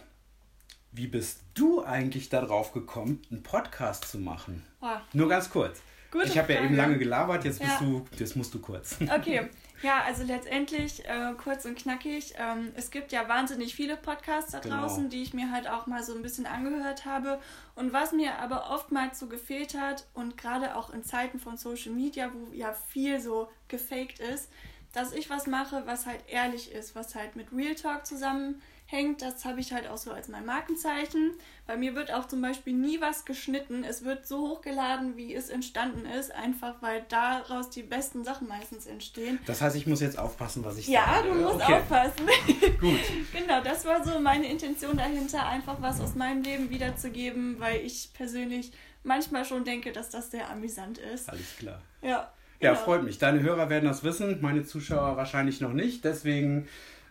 wie 0.98 1.08
bist 1.08 1.42
du 1.54 1.84
eigentlich 1.84 2.30
darauf 2.30 2.74
gekommen, 2.74 3.22
einen 3.30 3.44
Podcast 3.44 4.06
zu 4.06 4.18
machen? 4.18 4.66
Oh. 4.82 4.88
Nur 5.14 5.30
ganz 5.30 5.50
kurz. 5.50 5.80
Gute 6.10 6.26
ich 6.26 6.38
habe 6.40 6.54
ja 6.54 6.64
eben 6.64 6.76
lange 6.76 6.98
gelabert, 6.98 7.46
jetzt, 7.46 7.60
bist 7.60 7.80
ja. 7.80 7.86
du, 7.86 8.06
jetzt 8.18 8.36
musst 8.36 8.54
du 8.54 8.60
kurz. 8.60 8.98
Okay, 9.16 9.48
ja, 9.84 10.02
also 10.04 10.24
letztendlich 10.24 11.06
äh, 11.06 11.34
kurz 11.38 11.66
und 11.66 11.78
knackig. 11.78 12.34
Ähm, 12.38 12.72
es 12.76 12.90
gibt 12.90 13.12
ja 13.12 13.30
wahnsinnig 13.30 13.76
viele 13.76 13.96
Podcasts 13.96 14.54
da 14.54 14.60
genau. 14.60 14.82
draußen, 14.82 15.10
die 15.10 15.22
ich 15.22 15.36
mir 15.36 15.52
halt 15.52 15.70
auch 15.70 15.86
mal 15.86 16.02
so 16.02 16.16
ein 16.16 16.24
bisschen 16.24 16.48
angehört 16.48 17.06
habe. 17.06 17.40
Und 17.76 17.94
was 17.94 18.12
mir 18.12 18.40
aber 18.40 18.72
oftmals 18.72 19.20
so 19.20 19.28
gefehlt 19.28 19.80
hat 19.80 20.08
und 20.16 20.36
gerade 20.36 20.76
auch 20.76 20.90
in 20.90 21.04
Zeiten 21.04 21.40
von 21.40 21.58
Social 21.58 21.92
Media, 21.92 22.32
wo 22.34 22.52
ja 22.54 22.74
viel 22.74 23.20
so 23.20 23.50
gefaked 23.68 24.20
ist, 24.20 24.50
dass 24.94 25.14
ich 25.14 25.30
was 25.30 25.46
mache, 25.46 25.84
was 25.86 26.08
halt 26.08 26.22
ehrlich 26.28 26.72
ist, 26.72 26.96
was 26.96 27.14
halt 27.14 27.36
mit 27.36 27.52
Real 27.52 27.76
Talk 27.76 28.08
zusammen 28.08 28.62
hängt. 28.88 29.22
Das 29.22 29.46
habe 29.46 29.60
ich 29.60 29.72
halt 29.74 29.88
auch 29.88 29.98
so 29.98 30.12
als 30.12 30.30
mein 30.30 30.46
Markenzeichen. 30.46 31.34
Bei 31.68 31.78
mir 31.78 31.94
wird 31.94 32.12
auch 32.12 32.28
zum 32.28 32.42
Beispiel 32.42 32.74
nie 32.74 33.00
was 33.00 33.26
geschnitten. 33.26 33.84
Es 33.84 34.04
wird 34.04 34.26
so 34.26 34.50
hochgeladen, 34.50 35.18
wie 35.18 35.36
es 35.36 35.50
entstanden 35.50 36.06
ist, 36.06 36.34
einfach 36.34 36.82
weil 36.82 37.06
daraus 37.10 37.70
die 37.70 37.84
besten 37.84 38.24
Sachen 38.24 38.48
meistens 38.48 38.88
entstehen. 38.88 39.40
Das 39.46 39.62
heißt, 39.62 39.76
ich 39.76 39.86
muss 39.86 40.00
jetzt 40.00 40.18
aufpassen, 40.18 40.64
was 40.66 40.78
ich 40.78 40.88
ja, 40.88 41.06
sage. 41.06 41.28
Ja, 41.28 41.34
du 41.34 41.40
musst 41.42 41.56
okay. 41.56 41.74
aufpassen. 41.76 42.28
Gut. 42.80 43.00
genau, 43.34 43.62
das 43.62 43.86
war 43.86 44.04
so 44.04 44.20
meine 44.20 44.50
Intention 44.50 44.98
dahinter, 44.98 45.46
einfach 45.46 45.82
was 45.82 46.00
aus 46.02 46.16
meinem 46.16 46.42
Leben 46.42 46.70
wiederzugeben, 46.70 47.60
weil 47.60 47.86
ich 47.86 48.12
persönlich 48.14 48.72
manchmal 49.04 49.46
schon 49.46 49.66
denke, 49.66 49.92
dass 49.92 50.10
das 50.10 50.32
sehr 50.32 50.50
amüsant 50.50 50.98
ist. 50.98 51.30
Alles 51.30 51.58
klar. 51.58 51.82
Ja. 52.02 52.32
Ja, 52.60 52.72
genau. 52.72 52.84
freut 52.86 53.04
mich. 53.04 53.20
Deine 53.20 53.42
Hörer 53.42 53.70
werden 53.70 53.86
das 53.86 54.04
wissen, 54.04 54.40
meine 54.42 54.64
Zuschauer 54.64 55.16
wahrscheinlich 55.16 55.62
noch 55.62 55.74
nicht. 55.74 56.04
Deswegen 56.04 56.68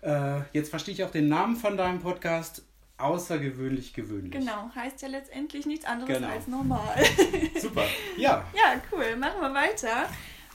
äh, 0.07 0.43
jetzt 0.53 0.71
verstehe 0.71 0.95
ich 0.95 1.05
auch 1.05 1.11
den 1.11 1.29
Namen 1.29 1.57
von 1.57 1.77
deinem 1.77 2.01
Podcast. 2.01 2.63
Außergewöhnlich 2.99 3.93
gewöhnlich. 3.93 4.33
Genau, 4.33 4.71
heißt 4.75 5.03
ja 5.03 5.09
letztendlich 5.09 5.67
nichts 5.67 5.85
anderes 5.85 6.17
genau. 6.17 6.29
als 6.29 6.47
normal. 6.47 6.97
Super, 7.61 7.85
ja. 8.17 8.43
Ja, 8.55 8.81
cool. 8.91 9.17
Machen 9.17 9.43
wir 9.43 9.53
weiter. 9.53 10.09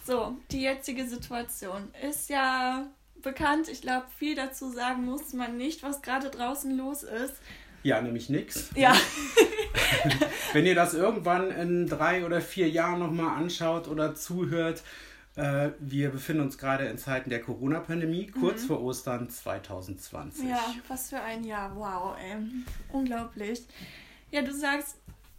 So, 0.08 0.36
die 0.50 0.62
jetzige 0.64 1.06
Situation 1.06 1.90
ist 2.10 2.32
ja 2.32 2.88
bekannt. 3.22 3.70
Ich 3.70 3.82
glaube, 3.84 4.08
viel 4.18 4.34
dazu 4.34 4.72
sagen 4.72 5.06
muss 5.06 5.34
man 5.34 5.56
nicht, 5.56 5.84
was 5.84 6.02
gerade 6.02 6.32
draußen 6.32 6.76
los 6.76 7.04
ist. 7.04 7.36
Ja, 7.84 8.02
nämlich 8.02 8.30
nichts. 8.30 8.72
Ja. 8.76 8.96
Wenn 10.54 10.66
ihr 10.66 10.76
das 10.76 10.96
irgendwann 10.96 11.52
in 11.52 11.88
drei 11.88 12.26
oder 12.26 12.42
vier 12.42 12.70
Jahren 12.70 13.00
nochmal 13.00 13.38
anschaut 13.38 13.88
oder 13.88 14.16
zuhört, 14.16 14.82
äh, 15.36 15.72
wir 15.80 16.10
befinden 16.10 16.44
uns 16.44 16.58
gerade 16.58 16.86
in 16.86 16.98
Zeiten 16.98 17.30
der 17.30 17.42
Corona-Pandemie, 17.42 18.28
kurz 18.28 18.64
mhm. 18.64 18.68
vor 18.68 18.82
Ostern 18.82 19.30
2020. 19.30 20.50
Ja, 20.50 20.60
was 20.88 21.10
für 21.10 21.22
ein 21.22 21.44
Jahr. 21.44 21.76
Wow, 21.76 22.18
ey. 22.20 22.38
Unglaublich. 22.92 23.66
Ja, 24.30 24.42
du 24.42 24.54
sagst, 24.54 24.98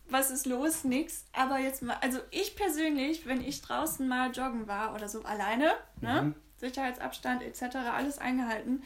was 0.08 0.30
ist 0.30 0.46
los? 0.46 0.84
Nix. 0.84 1.24
Aber 1.32 1.58
jetzt 1.58 1.82
mal, 1.82 1.96
also 2.00 2.20
ich 2.30 2.56
persönlich, 2.56 3.26
wenn 3.26 3.42
ich 3.42 3.60
draußen 3.60 4.06
mal 4.06 4.30
joggen 4.30 4.66
war 4.66 4.94
oder 4.94 5.08
so 5.08 5.22
alleine, 5.24 5.72
ne? 6.00 6.22
Mhm. 6.22 6.34
Sicherheitsabstand 6.56 7.42
etc., 7.42 7.76
alles 7.92 8.18
eingehalten, 8.18 8.82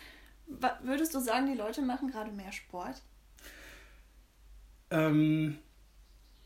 würdest 0.83 1.15
du 1.15 1.21
sagen, 1.21 1.47
die 1.47 1.59
Leute 1.59 1.83
machen 1.83 2.11
gerade 2.11 2.31
mehr 2.31 2.53
Sport? 2.53 3.03
Ähm, 4.91 5.59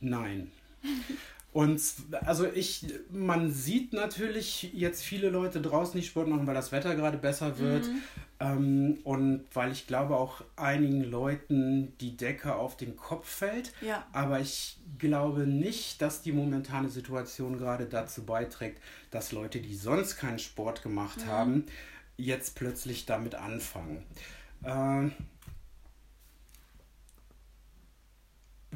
nein. 0.01 0.51
Und 1.53 1.83
also 2.25 2.47
ich, 2.47 2.87
man 3.11 3.51
sieht 3.51 3.93
natürlich 3.93 4.73
jetzt 4.73 5.03
viele 5.03 5.31
Leute 5.31 5.61
draußen 5.61 5.99
nicht 5.99 6.09
Sport 6.09 6.29
machen, 6.29 6.47
weil 6.47 6.55
das 6.55 6.71
Wetter 6.71 6.95
gerade 6.95 7.19
besser 7.19 7.59
wird. 7.59 7.87
Mhm. 7.89 8.03
Ähm, 8.39 8.99
und 9.03 9.45
weil 9.53 9.73
ich 9.73 9.87
glaube 9.87 10.17
auch 10.17 10.43
einigen 10.57 11.03
Leuten 11.03 11.93
die 12.01 12.17
Decke 12.17 12.55
auf 12.55 12.77
den 12.77 12.97
Kopf 12.97 13.29
fällt. 13.29 13.73
Ja. 13.81 14.07
Aber 14.13 14.39
ich 14.39 14.79
glaube 14.99 15.41
nicht, 15.47 16.01
dass 16.01 16.23
die 16.23 16.33
momentane 16.33 16.89
Situation 16.89 17.59
gerade 17.59 17.87
dazu 17.87 18.25
beiträgt, 18.25 18.81
dass 19.11 19.33
Leute, 19.33 19.61
die 19.61 19.75
sonst 19.75 20.17
keinen 20.17 20.39
Sport 20.39 20.83
gemacht 20.83 21.25
mhm. 21.25 21.31
haben, 21.31 21.65
jetzt 22.17 22.55
plötzlich 22.55 23.07
damit 23.07 23.35
anfangen. 23.35 24.05
Äh, 24.63 25.11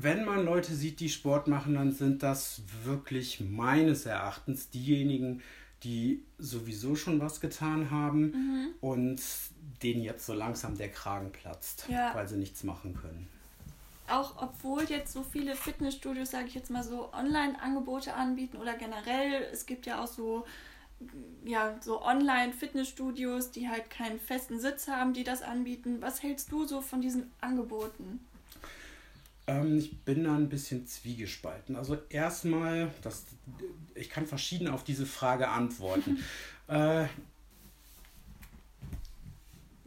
wenn 0.04 0.25
man 0.25 0.44
Leute 0.44 0.75
sieht, 0.75 1.00
die 1.00 1.08
Sport 1.08 1.49
machen, 1.49 1.75
dann 1.75 1.90
sind 1.90 2.23
das 2.23 2.62
wirklich 2.84 3.40
meines 3.40 4.06
Erachtens 4.06 4.70
diejenigen, 4.70 5.42
die 5.82 6.23
sowieso 6.38 6.94
schon 6.94 7.20
was 7.20 7.40
getan 7.40 7.90
haben 7.90 8.30
mhm. 8.30 8.68
und 8.80 9.20
denen 9.82 10.02
jetzt 10.02 10.25
so 10.25 10.32
langsam 10.32 10.76
der 10.76 10.90
Kragen 10.90 11.32
platzt, 11.32 11.87
ja. 11.88 12.14
weil 12.14 12.28
sie 12.28 12.37
nichts 12.37 12.62
machen 12.62 12.94
können. 12.94 13.28
Auch 14.06 14.42
obwohl 14.42 14.84
jetzt 14.84 15.12
so 15.12 15.23
viele 15.23 15.56
Fitnessstudios, 15.56 16.30
sage 16.30 16.46
ich 16.46 16.54
jetzt 16.54 16.70
mal 16.70 16.84
so, 16.84 17.12
Online-Angebote 17.12 18.14
anbieten 18.14 18.58
oder 18.58 18.75
generell, 18.75 19.49
es 19.50 19.66
gibt 19.66 19.87
ja 19.87 20.02
auch 20.02 20.06
so 20.06 20.44
ja, 21.44 21.76
so 21.80 22.02
Online-Fitnessstudios, 22.02 23.50
die 23.50 23.68
halt 23.68 23.90
keinen 23.90 24.18
festen 24.18 24.61
Sitz 24.61 24.88
haben, 24.88 25.12
die 25.12 25.25
das 25.25 25.42
anbieten. 25.42 26.00
Was 26.00 26.23
hältst 26.23 26.52
du 26.52 26.66
so 26.66 26.80
von 26.80 27.00
diesen 27.00 27.30
Angeboten? 27.40 28.20
Ähm, 29.47 29.79
ich 29.79 29.99
bin 30.03 30.25
da 30.25 30.35
ein 30.35 30.49
bisschen 30.49 30.87
zwiegespalten. 30.87 31.77
Also 31.77 31.99
erstmal, 32.09 32.91
das, 33.03 33.25
ich 33.95 34.11
kann 34.11 34.27
verschieden 34.27 34.69
auf 34.69 34.85
diese 34.85 35.07
Frage 35.07 35.49
antworten. 35.49 36.19
äh, 36.69 37.07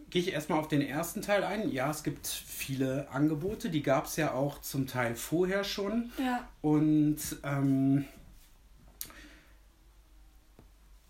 Gehe 0.10 0.22
ich 0.22 0.32
erstmal 0.32 0.60
auf 0.60 0.70
den 0.70 0.82
ersten 0.82 1.22
Teil 1.22 1.44
ein. 1.44 1.70
Ja, 1.70 1.92
es 1.92 2.02
gibt 2.02 2.28
viele 2.28 3.10
Angebote, 3.12 3.70
die 3.70 3.84
gab 3.84 4.06
es 4.06 4.16
ja 4.16 4.32
auch 4.32 4.62
zum 4.62 4.88
Teil 4.88 5.16
vorher 5.16 5.66
schon. 5.66 6.12
Ja. 6.18 6.48
Und 6.62 7.18
ähm, 7.44 8.06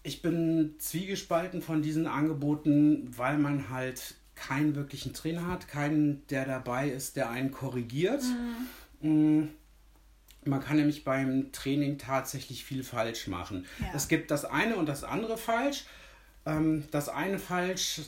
ich 0.01 0.23
bin 0.23 0.75
zwiegespalten 0.79 1.61
von 1.61 1.83
diesen 1.83 2.07
Angeboten, 2.07 3.13
weil 3.15 3.37
man 3.37 3.69
halt 3.69 4.15
keinen 4.37 4.75
wirklichen 4.75 5.13
Trainer 5.13 5.47
hat, 5.47 5.67
keinen, 5.67 6.25
der 6.27 6.45
dabei 6.45 6.89
ist, 6.89 7.15
der 7.15 7.29
einen 7.29 7.51
korrigiert. 7.51 8.23
Mhm. 9.01 9.39
Mm, 9.41 9.49
man 10.45 10.61
kann 10.61 10.77
nämlich 10.77 11.03
beim 11.03 11.51
Training 11.51 11.97
tatsächlich 11.97 12.63
viel 12.63 12.83
falsch 12.83 13.27
machen. 13.27 13.65
Ja. 13.79 13.87
Es 13.93 14.07
gibt 14.07 14.31
das 14.31 14.45
eine 14.45 14.77
und 14.77 14.87
das 14.87 15.03
andere 15.03 15.37
falsch. 15.37 15.85
Ähm, 16.45 16.85
das 16.91 17.09
eine 17.09 17.37
falsch 17.37 18.01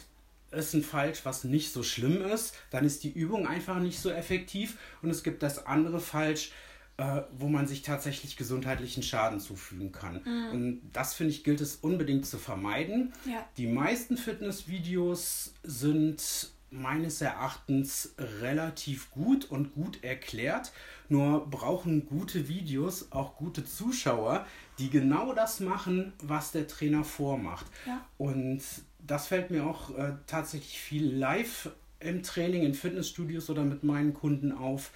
ist 0.51 0.74
ein 0.74 0.83
Falsch, 0.83 1.21
was 1.25 1.43
nicht 1.43 1.71
so 1.71 1.83
schlimm 1.83 2.25
ist. 2.25 2.55
Dann 2.71 2.86
ist 2.86 3.03
die 3.03 3.12
Übung 3.12 3.48
einfach 3.48 3.79
nicht 3.79 4.00
so 4.00 4.09
effektiv. 4.09 4.77
Und 5.01 5.09
es 5.09 5.24
gibt 5.24 5.43
das 5.43 5.65
andere 5.65 6.00
Falsch, 6.00 6.51
äh, 6.99 7.23
wo 7.31 7.47
man 7.47 7.65
sich 7.65 7.81
tatsächlich 7.81 8.35
gesundheitlichen 8.35 9.03
Schaden 9.03 9.39
zufügen 9.39 9.93
kann. 9.93 10.21
Mhm. 10.25 10.51
Und 10.51 10.81
das 10.91 11.13
finde 11.13 11.31
ich 11.31 11.45
gilt 11.45 11.61
es 11.61 11.77
unbedingt 11.77 12.25
zu 12.25 12.37
vermeiden. 12.37 13.13
Ja. 13.25 13.45
Die 13.55 13.67
meisten 13.67 14.17
Fitnessvideos 14.17 15.53
sind 15.63 16.51
meines 16.71 17.21
Erachtens 17.21 18.13
relativ 18.41 19.11
gut 19.11 19.45
und 19.45 19.73
gut 19.73 20.03
erklärt. 20.03 20.73
Nur 21.07 21.49
brauchen 21.49 22.05
gute 22.05 22.49
Videos 22.49 23.13
auch 23.13 23.37
gute 23.37 23.63
Zuschauer, 23.63 24.45
die 24.77 24.89
genau 24.89 25.33
das 25.33 25.61
machen, 25.61 26.11
was 26.21 26.51
der 26.51 26.67
Trainer 26.67 27.05
vormacht. 27.05 27.65
Ja. 27.87 28.05
Und 28.17 28.61
das 28.99 29.27
fällt 29.27 29.51
mir 29.51 29.65
auch 29.65 29.97
äh, 29.97 30.15
tatsächlich 30.27 30.79
viel 30.81 31.09
live 31.15 31.71
im 32.01 32.23
Training 32.23 32.63
in 32.63 32.73
Fitnessstudios 32.73 33.49
oder 33.49 33.63
mit 33.63 33.83
meinen 33.85 34.13
Kunden 34.13 34.51
auf, 34.51 34.91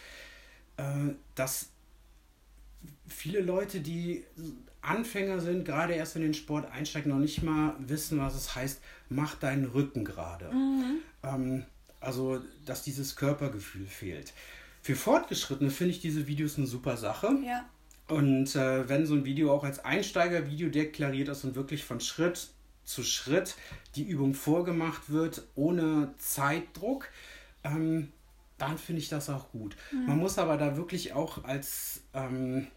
äh, 0.75 1.13
dass 1.35 1.72
viele 3.07 3.41
Leute, 3.41 3.79
die 3.79 4.23
Anfänger 4.81 5.39
sind, 5.39 5.65
gerade 5.65 5.93
erst 5.93 6.15
in 6.15 6.21
den 6.21 6.33
Sport 6.33 6.69
einsteigen, 6.71 7.11
noch 7.11 7.19
nicht 7.19 7.41
mal 7.41 7.75
wissen, 7.79 8.19
was 8.19 8.35
es 8.35 8.55
heißt, 8.55 8.81
mach 9.09 9.35
deinen 9.35 9.65
Rücken 9.65 10.03
gerade. 10.03 10.53
Mhm. 10.53 10.97
Ähm, 11.23 11.65
also, 11.99 12.41
dass 12.65 12.83
dieses 12.83 13.15
Körpergefühl 13.15 13.87
fehlt. 13.87 14.33
Für 14.81 14.95
Fortgeschrittene 14.95 15.69
finde 15.69 15.91
ich 15.91 16.01
diese 16.01 16.27
Videos 16.27 16.57
eine 16.57 16.67
super 16.67 16.97
Sache. 16.97 17.37
Ja. 17.45 17.65
Und 18.09 18.55
äh, 18.57 18.89
wenn 18.89 19.05
so 19.05 19.13
ein 19.13 19.23
Video 19.23 19.53
auch 19.53 19.63
als 19.63 19.83
Einsteigervideo 19.85 20.69
deklariert 20.69 21.29
ist 21.29 21.45
und 21.45 21.55
wirklich 21.55 21.85
von 21.85 22.01
Schritt 22.01 22.49
zu 22.83 23.03
Schritt 23.03 23.55
die 23.95 24.03
Übung 24.03 24.33
vorgemacht 24.33 25.09
wird, 25.09 25.47
ohne 25.55 26.13
Zeitdruck, 26.17 27.07
ähm, 27.63 28.11
dann 28.67 28.77
finde 28.77 29.01
ich 29.01 29.09
das 29.09 29.29
auch 29.29 29.51
gut. 29.51 29.75
Mhm. 29.91 30.05
Man 30.07 30.17
muss 30.17 30.37
aber 30.37 30.57
da 30.57 30.77
wirklich 30.77 31.13
auch 31.13 31.43
als, 31.43 32.01
ähm, 32.13 32.67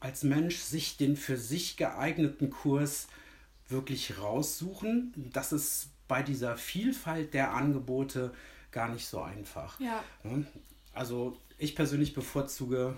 als 0.00 0.22
Mensch 0.22 0.56
sich 0.56 0.96
den 0.96 1.16
für 1.16 1.36
sich 1.36 1.76
geeigneten 1.76 2.50
Kurs 2.50 3.08
wirklich 3.68 4.18
raussuchen. 4.18 5.12
Das 5.32 5.52
ist 5.52 5.88
bei 6.08 6.22
dieser 6.22 6.56
Vielfalt 6.56 7.34
der 7.34 7.52
Angebote 7.52 8.32
gar 8.70 8.88
nicht 8.88 9.06
so 9.06 9.22
einfach. 9.22 9.78
Ja. 9.80 10.02
Also 10.92 11.38
ich 11.58 11.74
persönlich 11.74 12.14
bevorzuge 12.14 12.96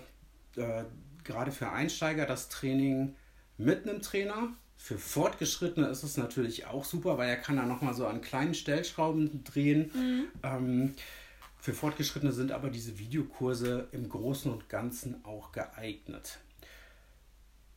äh, 0.55 0.83
gerade 1.23 1.51
für 1.51 1.69
Einsteiger 1.69 2.25
das 2.25 2.49
Training 2.49 3.15
mit 3.57 3.87
einem 3.87 4.01
Trainer. 4.01 4.49
Für 4.77 4.97
Fortgeschrittene 4.97 5.87
ist 5.87 6.03
es 6.03 6.17
natürlich 6.17 6.67
auch 6.67 6.85
super, 6.85 7.17
weil 7.17 7.29
er 7.29 7.37
kann 7.37 7.57
da 7.57 7.65
nochmal 7.65 7.93
so 7.93 8.05
an 8.07 8.21
kleinen 8.21 8.53
Stellschrauben 8.53 9.43
drehen. 9.43 9.91
Mhm. 9.93 10.27
Ähm, 10.43 10.93
für 11.67 11.73
Fortgeschrittene 11.73 12.31
sind 12.31 12.53
aber 12.53 12.69
diese 12.69 12.97
Videokurse 12.97 13.89
im 13.91 14.07
Großen 14.07 14.49
und 14.49 14.69
Ganzen 14.69 15.25
auch 15.25 15.51
geeignet. 15.51 16.39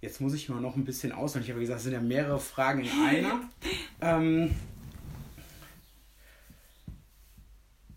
jetzt 0.01 0.21
muss 0.21 0.33
ich 0.33 0.49
mal 0.49 0.61
noch 0.61 0.77
ein 0.77 0.85
bisschen 0.85 1.11
ausholen. 1.11 1.43
Ich 1.43 1.51
habe 1.51 1.59
gesagt, 1.59 1.79
es 1.79 1.83
sind 1.83 1.95
ja 1.95 2.01
mehrere 2.01 2.39
Fragen 2.39 2.85
in 2.85 2.91
einer. 3.05 3.41
ähm, 4.01 4.55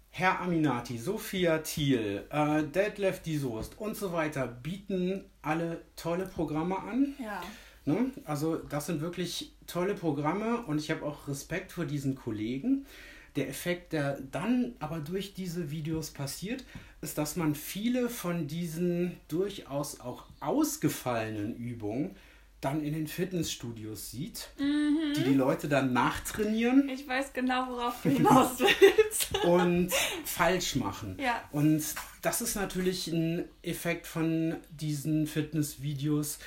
Herr 0.10 0.40
Aminati, 0.42 0.98
Sophia 0.98 1.60
Thiel, 1.60 2.24
äh, 2.32 2.64
Detlef 2.64 3.22
die 3.22 3.38
Soest 3.38 3.78
und 3.78 3.96
so 3.96 4.14
weiter 4.14 4.48
bieten 4.48 5.26
alle 5.44 5.84
tolle 5.96 6.26
Programme 6.26 6.80
an. 6.80 7.14
Ja. 7.22 7.44
Ne? 7.86 8.10
Also 8.26 8.56
das 8.56 8.88
sind 8.88 9.02
wirklich 9.02 9.54
tolle 9.68 9.94
Programme 9.94 10.64
und 10.64 10.80
ich 10.80 10.90
habe 10.90 11.06
auch 11.06 11.28
Respekt 11.28 11.72
vor 11.72 11.86
diesen 11.86 12.16
Kollegen. 12.16 12.88
Der 13.36 13.50
Effekt, 13.50 13.94
der 13.94 14.20
dann 14.32 14.74
aber 14.80 15.00
durch 15.00 15.34
diese 15.34 15.72
Videos 15.72 16.12
passiert, 16.12 16.64
ist, 17.02 17.18
dass 17.18 17.36
man 17.36 17.56
viele 17.56 18.10
von 18.10 18.48
diesen 18.48 19.18
durchaus 19.28 20.00
auch 20.00 20.26
ausgefallenen 20.40 21.56
Übungen 21.56 22.16
dann 22.62 22.82
in 22.82 22.94
den 22.94 23.08
Fitnessstudios 23.08 24.12
sieht, 24.12 24.50
Mhm. 24.58 25.14
die 25.18 25.24
die 25.24 25.34
Leute 25.34 25.68
dann 25.68 25.92
nachtrainieren 25.92 26.88
Ich 26.88 27.06
weiß 27.06 27.34
genau, 27.34 27.68
worauf 27.70 28.02
du 28.04 28.10
hinaus 28.10 28.58
willst. 28.60 29.38
und 29.46 29.92
falsch 30.24 30.76
machen. 30.78 31.18
Ja. 31.20 31.44
Und 31.52 31.84
das 32.22 32.42
ist 32.42 32.56
natürlich 32.56 33.08
ein 33.08 33.46
Effekt 33.64 34.08
von 34.08 34.56
diesen 34.70 35.28
Fitnessvideos, 35.28 36.40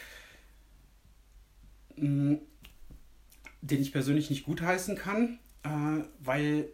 mh, 1.97 2.39
den 3.61 3.83
ich 3.83 3.93
persönlich 3.93 4.31
nicht 4.31 4.45
gutheißen 4.47 4.97
kann, 4.97 5.39
äh, 5.65 5.69
weil 6.21 6.69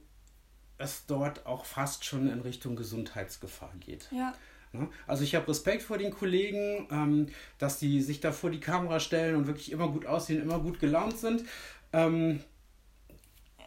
es 0.82 1.06
dort 1.06 1.46
auch 1.46 1.64
fast 1.64 2.04
schon 2.04 2.28
in 2.30 2.40
Richtung 2.40 2.76
Gesundheitsgefahr 2.76 3.72
geht. 3.80 4.08
Ja. 4.10 4.34
Ne? 4.72 4.88
Also 5.06 5.22
ich 5.24 5.34
habe 5.34 5.48
Respekt 5.48 5.82
vor 5.82 5.98
den 5.98 6.12
Kollegen, 6.12 6.88
ähm, 6.90 7.26
dass 7.58 7.78
die 7.78 8.00
sich 8.02 8.20
da 8.20 8.32
vor 8.32 8.50
die 8.50 8.60
Kamera 8.60 9.00
stellen 9.00 9.36
und 9.36 9.46
wirklich 9.46 9.70
immer 9.72 9.88
gut 9.88 10.06
aussehen, 10.06 10.40
immer 10.42 10.58
gut 10.60 10.80
gelaunt 10.80 11.18
sind. 11.18 11.44
Ähm, 11.92 12.40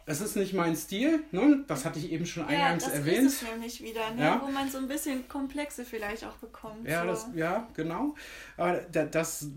es 0.08 0.20
ist 0.20 0.36
nicht 0.36 0.52
mein 0.52 0.76
Stil, 0.76 1.24
ne? 1.32 1.64
das 1.66 1.84
hatte 1.84 1.98
ich 1.98 2.12
eben 2.12 2.26
schon 2.26 2.44
Ja, 2.44 2.48
eingangs 2.66 2.84
das 2.84 2.92
erwähnt. 2.94 3.26
ist 3.26 3.42
es 3.42 3.48
nämlich 3.50 3.82
wieder, 3.82 4.10
ne? 4.14 4.22
Ja. 4.22 4.40
wo 4.44 4.50
man 4.50 4.70
so 4.70 4.78
ein 4.78 4.86
bisschen 4.86 5.28
Komplexe 5.28 5.84
vielleicht 5.84 6.24
auch 6.24 6.36
bekommt. 6.36 6.86
Ja, 6.88 7.00
so. 7.02 7.06
das, 7.08 7.26
ja, 7.34 7.68
genau. 7.74 8.14
Aber 8.56 8.82
da- 8.82 9.04
das, 9.06 9.48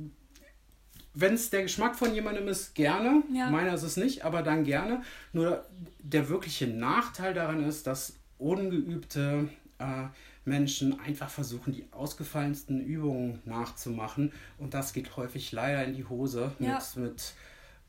wenn 1.21 1.33
es 1.33 1.49
der 1.49 1.63
Geschmack 1.63 1.95
von 1.95 2.13
jemandem 2.13 2.47
ist, 2.47 2.75
gerne. 2.75 3.23
Ja. 3.33 3.49
Meiner 3.49 3.73
ist 3.73 3.83
es 3.83 3.97
nicht, 3.97 4.23
aber 4.25 4.41
dann 4.43 4.63
gerne. 4.63 5.01
Nur 5.33 5.65
der 5.99 6.29
wirkliche 6.29 6.67
Nachteil 6.67 7.33
daran 7.33 7.63
ist, 7.63 7.88
dass 7.88 8.13
ungeübte 8.38 9.49
äh, 9.79 10.03
Menschen 10.45 10.99
einfach 10.99 11.29
versuchen, 11.29 11.73
die 11.73 11.88
ausgefallensten 11.91 12.81
Übungen 12.81 13.39
nachzumachen. 13.45 14.31
Und 14.57 14.73
das 14.73 14.93
geht 14.93 15.15
häufig 15.17 15.51
leider 15.51 15.83
in 15.85 15.93
die 15.93 16.05
Hose 16.05 16.51
Ja. 16.59 16.81
mit, 16.95 17.05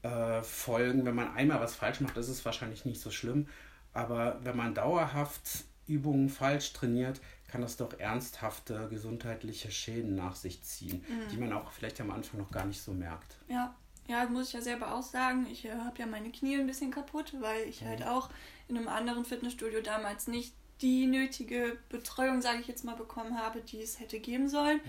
mit 0.02 0.10
äh, 0.10 0.42
Folgen. 0.42 1.04
Wenn 1.04 1.14
man 1.14 1.34
einmal 1.34 1.60
was 1.60 1.75
falsch 1.75 2.00
macht, 2.00 2.16
ist 2.16 2.28
es 2.28 2.44
wahrscheinlich 2.44 2.84
nicht 2.84 3.00
so 3.00 3.10
schlimm. 3.10 3.46
Aber 3.92 4.38
wenn 4.44 4.56
man 4.56 4.75
dauerhaft 4.75 5.64
Übungen 5.87 6.28
falsch 6.28 6.72
trainiert, 6.72 7.20
kann 7.50 7.61
das 7.61 7.76
doch 7.76 7.99
ernsthafte 7.99 8.88
gesundheitliche 8.88 9.71
Schäden 9.71 10.14
nach 10.14 10.37
sich 10.37 10.62
ziehen, 10.62 11.04
die 11.33 11.37
man 11.37 11.52
auch 11.52 11.71
vielleicht 11.73 12.00
am 12.00 12.11
Anfang 12.11 12.40
noch 12.40 12.50
gar 12.50 12.64
nicht 12.64 12.80
so 12.80 12.92
merkt. 12.92 13.37
Ja, 13.49 13.75
ja, 14.11 14.26
muss 14.26 14.49
ich 14.49 14.54
ja 14.54 14.61
selber 14.61 14.95
auch 14.95 15.02
sagen. 15.02 15.47
Ich 15.50 15.64
äh, 15.64 15.71
habe 15.73 15.99
ja 15.99 16.07
meine 16.07 16.30
Knie 16.30 16.57
ein 16.57 16.66
bisschen 16.66 16.90
kaputt, 16.90 17.33
weil 17.38 17.69
ich 17.69 17.85
halt 17.85 18.02
auch 18.04 18.28
in 18.69 18.76
einem 18.76 18.88
anderen 18.88 19.25
Fitnessstudio 19.25 19.80
damals 19.83 20.26
nicht 20.26 20.52
die 20.80 21.07
nötige 21.07 21.78
Betreuung, 21.90 22.42
sage 22.42 22.61
ich 22.61 22.66
jetzt 22.66 22.85
mal, 22.85 22.97
bekommen 22.97 23.38
habe, 23.38 23.61
die 23.61 23.80
es 23.80 24.00
hätte 24.00 24.19
geben 24.19 24.49
sollen. 24.49 24.80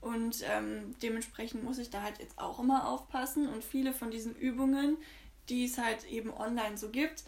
Und 0.00 0.42
ähm, 0.44 0.94
dementsprechend 1.02 1.64
muss 1.64 1.78
ich 1.78 1.90
da 1.90 2.02
halt 2.02 2.18
jetzt 2.18 2.38
auch 2.38 2.58
immer 2.58 2.88
aufpassen. 2.88 3.48
Und 3.48 3.64
viele 3.64 3.92
von 3.92 4.10
diesen 4.10 4.34
Übungen, 4.34 4.96
die 5.48 5.64
es 5.64 5.78
halt 5.78 6.04
eben 6.04 6.32
online 6.32 6.76
so 6.76 6.90
gibt, 6.90 7.24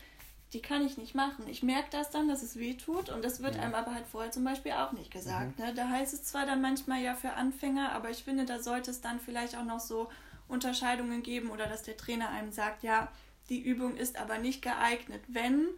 die 0.52 0.60
kann 0.62 0.84
ich 0.84 0.96
nicht 0.96 1.14
machen. 1.14 1.48
Ich 1.48 1.62
merke 1.62 1.88
das 1.90 2.10
dann, 2.10 2.28
dass 2.28 2.42
es 2.42 2.56
weh 2.56 2.74
tut 2.74 3.08
und 3.08 3.24
das 3.24 3.40
wird 3.40 3.56
einem 3.58 3.74
aber 3.74 3.94
halt 3.94 4.06
vorher 4.06 4.32
zum 4.32 4.44
Beispiel 4.44 4.72
auch 4.72 4.92
nicht 4.92 5.10
gesagt. 5.12 5.58
Ne? 5.58 5.72
Da 5.74 5.88
heißt 5.88 6.12
es 6.12 6.24
zwar 6.24 6.44
dann 6.46 6.60
manchmal 6.60 7.00
ja 7.00 7.14
für 7.14 7.34
Anfänger, 7.34 7.92
aber 7.92 8.10
ich 8.10 8.24
finde, 8.24 8.44
da 8.46 8.60
sollte 8.60 8.90
es 8.90 9.00
dann 9.00 9.20
vielleicht 9.20 9.56
auch 9.56 9.64
noch 9.64 9.80
so 9.80 10.08
Unterscheidungen 10.48 11.22
geben 11.22 11.50
oder 11.50 11.66
dass 11.68 11.84
der 11.84 11.96
Trainer 11.96 12.30
einem 12.30 12.50
sagt, 12.50 12.82
ja, 12.82 13.08
die 13.48 13.60
Übung 13.60 13.96
ist 13.96 14.18
aber 14.18 14.38
nicht 14.38 14.62
geeignet, 14.62 15.22
wenn 15.28 15.68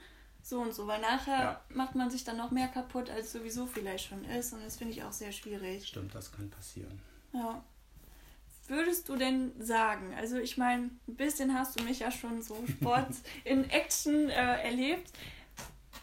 so 0.42 0.60
und 0.60 0.74
so, 0.74 0.86
weil 0.86 1.00
nachher 1.00 1.40
Ja. 1.40 1.60
macht 1.68 1.94
man 1.94 2.10
sich 2.10 2.24
dann 2.24 2.36
noch 2.38 2.50
mehr 2.50 2.68
kaputt, 2.68 3.10
als 3.10 3.30
sowieso 3.32 3.66
vielleicht 3.66 4.08
schon 4.08 4.24
ist 4.24 4.52
und 4.54 4.64
das 4.64 4.76
finde 4.76 4.94
ich 4.94 5.04
auch 5.04 5.12
sehr 5.12 5.32
schwierig. 5.32 5.86
Stimmt, 5.86 6.14
das 6.14 6.32
kann 6.32 6.50
passieren. 6.50 7.00
Ja. 7.32 7.62
Würdest 8.68 9.08
du 9.08 9.16
denn 9.16 9.52
sagen, 9.58 10.14
also 10.16 10.38
ich 10.38 10.56
meine, 10.56 10.90
ein 11.08 11.16
bisschen 11.16 11.52
hast 11.54 11.78
du 11.78 11.84
mich 11.84 11.98
ja 12.00 12.10
schon 12.10 12.42
so 12.42 12.56
Sport 12.68 13.08
in 13.44 13.68
Action 13.70 14.28
äh, 14.28 14.62
erlebt. 14.62 15.10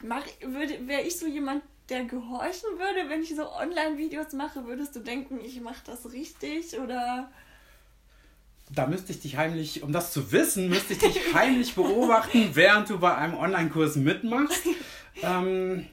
Mach, 0.02 0.26
würde, 0.42 0.88
wäre 0.88 1.02
ich 1.02 1.18
so 1.18 1.28
jemand, 1.28 1.64
der 1.90 2.06
gehorchen 2.06 2.70
würde, 2.78 3.10
wenn 3.10 3.24
ich 3.24 3.36
so 3.36 3.52
Online-Videos 3.52 4.34
mache, 4.34 4.66
würdest 4.66 4.96
du 4.96 5.00
denken, 5.00 5.40
ich 5.44 5.60
mache 5.62 5.82
das 5.86 6.12
richtig 6.12 6.78
oder 6.80 7.32
Da 8.72 8.86
müsste 8.86 9.12
ich 9.12 9.22
dich 9.22 9.38
heimlich, 9.38 9.82
um 9.82 9.92
das 9.92 10.14
zu 10.14 10.32
wissen, 10.32 10.70
müsste 10.70 10.94
ich 10.94 11.00
dich 11.00 11.34
heimlich 11.34 11.74
beobachten, 11.76 12.50
während 12.54 12.90
du 12.90 13.00
bei 13.00 13.16
einem 13.16 13.36
Online-Kurs 13.36 13.96
mitmachst. 13.96 14.68
Ähm, 15.22 15.88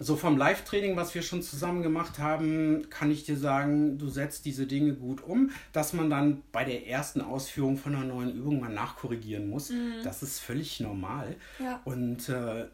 so 0.00 0.14
vom 0.16 0.36
Live-Training, 0.36 0.96
was 0.96 1.14
wir 1.14 1.22
schon 1.22 1.42
zusammen 1.42 1.82
gemacht 1.82 2.18
haben, 2.20 2.88
kann 2.88 3.10
ich 3.10 3.24
dir 3.24 3.36
sagen, 3.36 3.98
du 3.98 4.08
setzt 4.08 4.44
diese 4.44 4.66
Dinge 4.66 4.94
gut 4.94 5.22
um, 5.22 5.50
dass 5.72 5.92
man 5.92 6.08
dann 6.08 6.42
bei 6.52 6.64
der 6.64 6.86
ersten 6.86 7.20
Ausführung 7.20 7.76
von 7.76 7.94
einer 7.96 8.04
neuen 8.04 8.32
Übung 8.32 8.60
mal 8.60 8.72
nachkorrigieren 8.72 9.48
muss. 9.50 9.72
Das 10.04 10.22
ist 10.22 10.38
völlig 10.38 10.78
normal. 10.78 11.34
Ja. 11.58 11.80
Und 11.84 12.28
äh, 12.28 12.68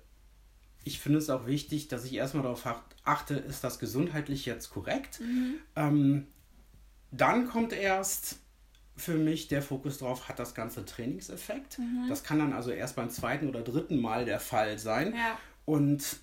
ich 0.85 1.01
finde 1.01 1.19
es 1.19 1.31
auch 1.31 1.47
wichtig, 1.47 1.89
dass 1.89 2.05
ich 2.05 2.15
erstmal 2.15 2.43
darauf 2.43 2.67
ach- 2.67 2.83
achte, 3.05 3.35
ist 3.35 3.65
das 3.65 3.79
gesundheitlich 3.79 4.45
jetzt 4.45 4.69
korrekt? 4.69 5.21
Ähm, 5.77 6.27
dann 7.11 7.49
kommt 7.49 7.73
erst 7.73 8.37
für 8.97 9.15
mich 9.15 9.49
der 9.49 9.63
Fokus 9.63 9.99
drauf, 9.99 10.29
hat 10.29 10.39
das 10.39 10.55
ganze 10.55 10.85
Trainingseffekt. 10.85 11.79
Das 12.09 12.23
kann 12.23 12.39
dann 12.39 12.53
also 12.53 12.71
erst 12.71 12.97
beim 12.97 13.09
zweiten 13.09 13.49
oder 13.49 13.63
dritten 13.63 13.99
Mal 13.99 14.25
der 14.27 14.41
Fall 14.41 14.79
sein. 14.79 15.15
Ja. 15.15 15.39
Und 15.65 16.19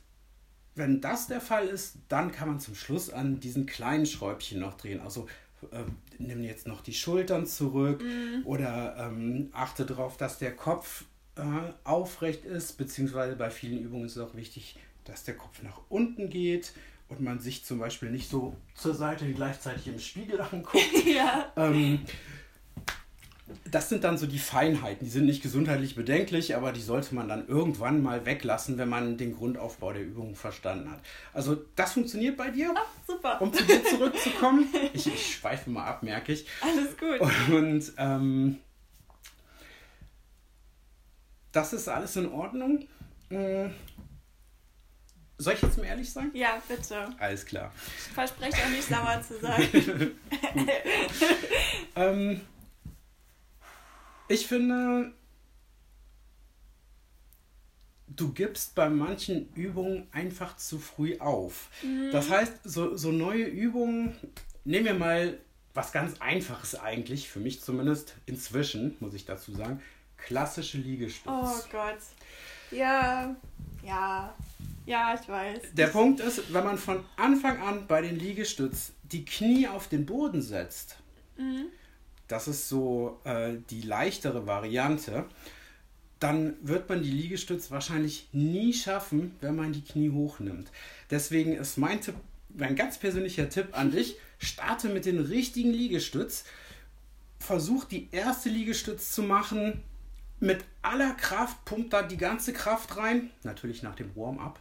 wenn 0.76 1.02
das 1.02 1.28
der 1.28 1.42
Fall 1.42 1.68
ist, 1.68 1.98
dann 2.08 2.32
kann 2.32 2.48
man 2.48 2.60
zum 2.60 2.76
Schluss 2.76 3.10
an 3.10 3.40
diesen 3.40 3.66
kleinen 3.66 4.06
Schräubchen 4.06 4.60
noch 4.60 4.76
drehen. 4.76 5.02
Also 5.02 5.28
äh, 5.72 5.84
nimm 6.18 6.44
jetzt 6.44 6.68
noch 6.68 6.82
die 6.82 6.94
Schultern 6.94 7.46
zurück 7.46 8.04
oder 8.46 8.96
ähm, 8.98 9.50
achte 9.52 9.86
darauf, 9.86 10.18
dass 10.18 10.40
der 10.40 10.56
Kopf 10.56 11.06
äh, 11.36 11.42
aufrecht 11.84 12.46
ist, 12.46 12.78
beziehungsweise 12.78 13.36
bei 13.36 13.50
vielen 13.50 13.80
Übungen 13.84 14.06
ist 14.06 14.16
es 14.16 14.24
auch 14.24 14.36
wichtig, 14.36 14.78
dass 15.06 15.24
der 15.24 15.36
Kopf 15.36 15.62
nach 15.64 15.82
unten 15.90 16.30
geht 16.30 16.74
und 17.10 17.22
man 17.22 17.40
sich 17.40 17.66
zum 17.66 17.80
Beispiel 17.80 18.10
nicht 18.10 18.30
so 18.30 18.56
zur 18.74 18.96
Seite 18.96 19.32
gleichzeitig 19.34 19.88
im 19.88 20.00
Spiegel 20.00 20.42
anguckt. 20.52 21.06
ja. 21.06 21.52
Ähm, 21.58 22.00
das 23.70 23.90
sind 23.90 24.04
dann 24.04 24.18
so 24.18 24.28
die 24.28 24.40
Feinheiten, 24.40 25.06
die 25.06 25.12
sind 25.12 25.26
nicht 25.26 25.42
gesundheitlich 25.42 25.96
bedenklich, 25.96 26.56
aber 26.56 26.72
die 26.72 26.82
sollte 26.82 27.16
man 27.16 27.28
dann 27.28 27.48
irgendwann 27.48 28.02
mal 28.04 28.26
weglassen, 28.26 28.78
wenn 28.78 28.90
man 28.90 29.18
den 29.18 29.36
Grundaufbau 29.36 29.94
der 29.94 30.04
Übung 30.04 30.36
verstanden 30.36 30.92
hat. 30.92 31.00
Also 31.34 31.64
das 31.76 31.94
funktioniert 31.94 32.38
bei 32.38 32.50
dir, 32.52 32.74
Ah, 32.76 32.86
super. 33.08 33.42
um 33.42 33.54
zu 33.54 33.64
dir 33.64 33.84
zurückzukommen. 33.84 34.68
Ich, 34.94 35.08
ich 35.08 35.36
schweife 35.36 35.70
mal 35.70 35.86
ab, 35.86 36.04
merke 36.04 36.34
ich. 36.34 36.46
Alles 36.62 36.98
gut. 36.98 37.20
Und 37.54 37.94
ähm, 37.98 38.58
das 41.52 41.74
ist 41.74 41.88
alles 41.88 42.16
in 42.16 42.32
Ordnung. 42.32 42.88
Hm. 43.30 43.74
Soll 45.38 45.54
ich 45.54 45.62
jetzt 45.62 45.78
mal 45.78 45.86
ehrlich 45.86 46.12
sein? 46.12 46.30
Ja, 46.34 46.62
bitte. 46.68 47.10
Alles 47.18 47.46
klar. 47.46 47.72
Ich 47.98 48.14
verspreche 48.14 48.58
auch 48.64 48.70
nicht 48.70 48.88
sauer 48.88 49.22
zu 49.28 49.40
sein. 49.40 50.12
Ähm, 51.96 52.40
ich 54.32 54.48
finde, 54.48 55.12
du 58.08 58.32
gibst 58.32 58.76
bei 58.76 58.90
manchen 58.90 59.52
Übungen 59.54 60.08
einfach 60.12 60.58
zu 60.58 60.80
früh 60.80 61.18
auf. 61.20 61.70
Das 62.12 62.30
heißt, 62.30 62.54
so, 62.64 62.96
so 62.96 63.12
neue 63.12 63.46
Übungen, 63.46 64.16
nehmen 64.64 64.86
wir 64.86 64.94
mal 64.94 65.38
was 65.74 65.92
ganz 65.92 66.20
Einfaches 66.20 66.76
eigentlich, 66.76 67.30
für 67.30 67.40
mich 67.40 67.62
zumindest 67.62 68.16
inzwischen, 68.26 68.96
muss 69.00 69.14
ich 69.14 69.26
dazu 69.26 69.54
sagen, 69.54 69.82
klassische 70.18 70.78
Liegestütz. 70.78 71.32
Oh 71.32 71.64
Gott. 71.72 71.98
Ja, 72.72 73.36
ja, 73.84 74.36
ja, 74.86 75.20
ich 75.20 75.28
weiß. 75.28 75.74
Der 75.74 75.88
Punkt 75.88 76.20
ist, 76.20 76.54
wenn 76.54 76.64
man 76.64 76.78
von 76.78 77.04
Anfang 77.18 77.60
an 77.62 77.88
bei 77.88 78.02
den 78.02 78.18
Liegestütz 78.18 78.92
die 79.04 79.26
Knie 79.26 79.68
auf 79.68 79.88
den 79.88 80.06
Boden 80.06 80.42
setzt, 80.42 80.98
das 82.32 82.48
ist 82.48 82.70
so 82.70 83.20
äh, 83.24 83.54
die 83.70 83.82
leichtere 83.82 84.48
Variante, 84.48 85.26
dann 86.20 86.56
wird 86.62 86.88
man 86.88 87.02
die 87.02 87.12
Liegestütz 87.12 87.72
wahrscheinlich 87.72 88.30
nie 88.32 88.74
schaffen, 88.74 89.36
wenn 89.42 89.56
man 89.56 89.74
die 89.74 89.82
Knie 89.82 90.12
hochnimmt. 90.12 90.72
Deswegen 91.10 91.54
ist 91.54 91.78
mein 91.78 92.00
Tipp, 92.02 92.16
mein 92.50 92.76
ganz 92.76 92.98
persönlicher 92.98 93.50
Tipp 93.50 93.70
an 93.72 93.92
dich, 93.92 94.18
starte 94.38 94.90
mit 94.90 95.06
den 95.06 95.20
richtigen 95.20 95.72
Liegestütz 95.72 96.46
versucht 97.42 97.92
die 97.92 98.08
erste 98.12 98.50
Liegestütz 98.50 99.12
zu 99.12 99.24
machen. 99.24 99.82
Mit 100.40 100.64
aller 100.82 101.14
Kraft 101.14 101.66
pumpt 101.66 101.94
da 101.94 102.02
die 102.02 102.18
ganze 102.18 102.54
Kraft 102.54 102.98
rein. 102.98 103.30
Natürlich 103.44 103.84
nach 103.84 103.96
dem 103.96 104.16
Warm-up. 104.16 104.60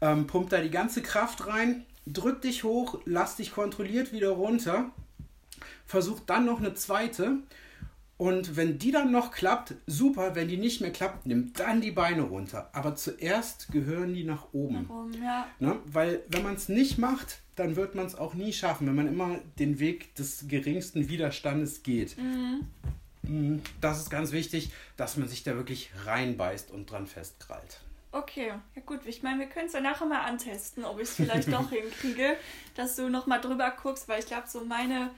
Ähm, 0.00 0.26
pumpt 0.26 0.52
da 0.52 0.60
die 0.60 0.70
ganze 0.70 1.02
Kraft 1.02 1.46
rein. 1.46 1.84
Drück 2.06 2.42
dich 2.42 2.64
hoch, 2.64 3.00
lass 3.04 3.36
dich 3.36 3.52
kontrolliert 3.52 4.12
wieder 4.12 4.30
runter. 4.30 4.90
Versuch 5.86 6.20
dann 6.20 6.46
noch 6.46 6.60
eine 6.60 6.74
zweite. 6.74 7.38
Und 8.18 8.56
wenn 8.56 8.78
die 8.78 8.92
dann 8.92 9.10
noch 9.10 9.32
klappt, 9.32 9.74
super. 9.86 10.36
Wenn 10.36 10.46
die 10.46 10.56
nicht 10.56 10.80
mehr 10.80 10.92
klappt, 10.92 11.26
nimm 11.26 11.52
dann 11.54 11.80
die 11.80 11.90
Beine 11.90 12.22
runter. 12.22 12.70
Aber 12.72 12.94
zuerst 12.94 13.72
gehören 13.72 14.14
die 14.14 14.24
nach 14.24 14.52
oben. 14.52 14.82
Nach 14.82 14.90
oben 14.90 15.22
ja. 15.22 15.46
Ne? 15.58 15.78
Weil 15.86 16.22
wenn 16.28 16.44
man 16.44 16.54
es 16.54 16.68
nicht 16.68 16.98
macht, 16.98 17.40
dann 17.56 17.74
wird 17.74 17.94
man 17.94 18.06
es 18.06 18.14
auch 18.14 18.34
nie 18.34 18.52
schaffen, 18.52 18.86
wenn 18.86 18.94
man 18.94 19.08
immer 19.08 19.38
den 19.58 19.80
Weg 19.80 20.14
des 20.14 20.46
geringsten 20.46 21.08
Widerstandes 21.08 21.82
geht. 21.82 22.16
Mhm. 22.16 23.60
Das 23.80 23.98
ist 23.98 24.10
ganz 24.10 24.32
wichtig, 24.32 24.70
dass 24.96 25.16
man 25.16 25.28
sich 25.28 25.42
da 25.42 25.56
wirklich 25.56 25.90
reinbeißt 26.04 26.70
und 26.70 26.90
dran 26.90 27.06
festkrallt. 27.06 27.80
Okay, 28.12 28.48
ja 28.48 28.82
gut. 28.84 29.00
Ich 29.06 29.22
meine, 29.22 29.40
wir 29.40 29.46
können 29.46 29.66
es 29.66 29.72
ja 29.72 29.80
nachher 29.80 30.06
mal 30.06 30.20
antesten, 30.20 30.84
ob 30.84 31.00
ich 31.00 31.08
es 31.08 31.14
vielleicht 31.14 31.52
doch 31.52 31.70
hinkriege, 31.70 32.36
dass 32.74 32.96
du 32.96 33.08
nochmal 33.08 33.40
drüber 33.40 33.74
guckst, 33.82 34.06
weil 34.06 34.20
ich 34.20 34.26
glaube, 34.26 34.48
so 34.48 34.64
meine 34.64 35.10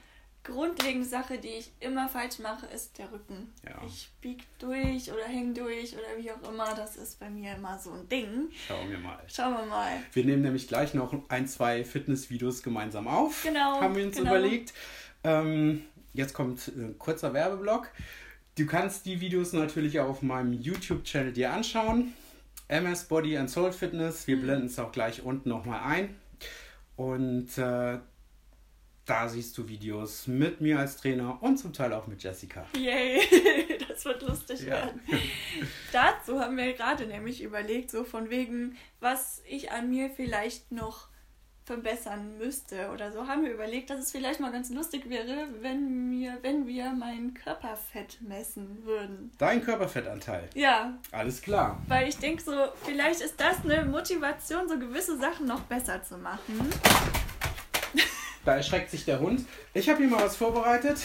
grundlegende 0.44 1.06
Sache, 1.06 1.38
die 1.38 1.48
ich 1.48 1.72
immer 1.80 2.08
falsch 2.08 2.38
mache, 2.38 2.66
ist 2.66 2.98
der 2.98 3.10
Rücken. 3.10 3.52
Ja. 3.64 3.82
Ich 3.86 4.10
bieg 4.20 4.44
durch 4.58 5.10
oder 5.10 5.24
häng 5.24 5.54
durch 5.54 5.94
oder 5.94 6.22
wie 6.22 6.30
auch 6.30 6.52
immer. 6.52 6.74
Das 6.74 6.96
ist 6.96 7.18
bei 7.18 7.30
mir 7.30 7.54
immer 7.56 7.78
so 7.78 7.92
ein 7.92 8.08
Ding. 8.08 8.50
Schauen 8.68 8.90
wir 8.90 8.98
mal. 8.98 9.18
Schauen 9.26 9.54
wir 9.54 9.66
mal. 9.66 9.90
Wir 10.12 10.24
nehmen 10.24 10.42
nämlich 10.42 10.68
gleich 10.68 10.94
noch 10.94 11.14
ein, 11.28 11.48
zwei 11.48 11.84
Fitnessvideos 11.84 12.62
gemeinsam 12.62 13.08
auf. 13.08 13.42
Genau, 13.42 13.80
Haben 13.80 13.96
wir 13.96 14.04
uns 14.04 14.16
genau. 14.16 14.30
überlegt. 14.30 14.74
Ähm, 15.24 15.82
jetzt 16.12 16.34
kommt 16.34 16.68
ein 16.68 16.98
kurzer 16.98 17.32
Werbeblock. 17.32 17.90
Du 18.56 18.66
kannst 18.66 19.06
die 19.06 19.20
Videos 19.20 19.52
natürlich 19.52 19.98
auch 19.98 20.08
auf 20.08 20.22
meinem 20.22 20.52
YouTube-Channel 20.52 21.32
dir 21.32 21.52
anschauen. 21.52 22.12
MS 22.68 23.04
Body 23.04 23.36
and 23.36 23.50
Soul 23.50 23.72
Fitness. 23.72 24.26
Mhm. 24.26 24.30
Wir 24.30 24.40
blenden 24.42 24.66
es 24.66 24.78
auch 24.78 24.92
gleich 24.92 25.22
unten 25.22 25.48
nochmal 25.48 25.80
ein. 25.82 26.14
Und 26.96 27.58
äh, 27.58 27.98
da 29.06 29.28
siehst 29.28 29.56
du 29.58 29.68
Videos 29.68 30.26
mit 30.26 30.60
mir 30.60 30.78
als 30.78 30.96
Trainer 30.96 31.42
und 31.42 31.58
zum 31.58 31.72
Teil 31.72 31.92
auch 31.92 32.06
mit 32.06 32.22
Jessica. 32.22 32.66
Yay, 32.76 33.20
das 33.88 34.04
wird 34.04 34.22
lustig 34.22 34.60
Ja. 34.60 34.70
werden. 34.72 35.00
Dazu 35.92 36.40
haben 36.40 36.56
wir 36.56 36.72
gerade 36.72 37.06
nämlich 37.06 37.42
überlegt, 37.42 37.90
so 37.90 38.04
von 38.04 38.30
wegen, 38.30 38.76
was 39.00 39.42
ich 39.46 39.70
an 39.72 39.90
mir 39.90 40.10
vielleicht 40.10 40.72
noch 40.72 41.08
verbessern 41.66 42.36
müsste 42.36 42.90
oder 42.92 43.10
so, 43.10 43.26
haben 43.26 43.42
wir 43.42 43.50
überlegt, 43.52 43.88
dass 43.88 43.98
es 43.98 44.12
vielleicht 44.12 44.38
mal 44.38 44.52
ganz 44.52 44.68
lustig 44.68 45.08
wäre, 45.08 45.48
wenn 45.60 46.10
wir, 46.10 46.38
wenn 46.42 46.66
wir 46.66 46.90
mein 46.92 47.32
Körperfett 47.32 48.20
messen 48.20 48.84
würden. 48.84 49.32
Dein 49.38 49.62
Körperfettanteil. 49.62 50.50
Ja, 50.54 50.98
Alles 51.10 51.40
klar. 51.40 51.82
weil 51.88 52.06
ich 52.08 52.18
denke 52.18 52.42
so, 52.42 52.52
vielleicht 52.84 53.22
ist 53.22 53.40
das 53.40 53.64
eine 53.64 53.86
Motivation, 53.86 54.68
so 54.68 54.78
gewisse 54.78 55.16
Sachen 55.16 55.46
noch 55.46 55.60
besser 55.62 56.02
zu 56.02 56.18
machen. 56.18 56.68
Da 58.44 58.56
erschreckt 58.56 58.90
sich 58.90 59.04
der 59.04 59.20
Hund. 59.20 59.46
Ich 59.72 59.88
habe 59.88 59.98
hier 59.98 60.08
mal 60.08 60.22
was 60.22 60.36
vorbereitet. 60.36 60.98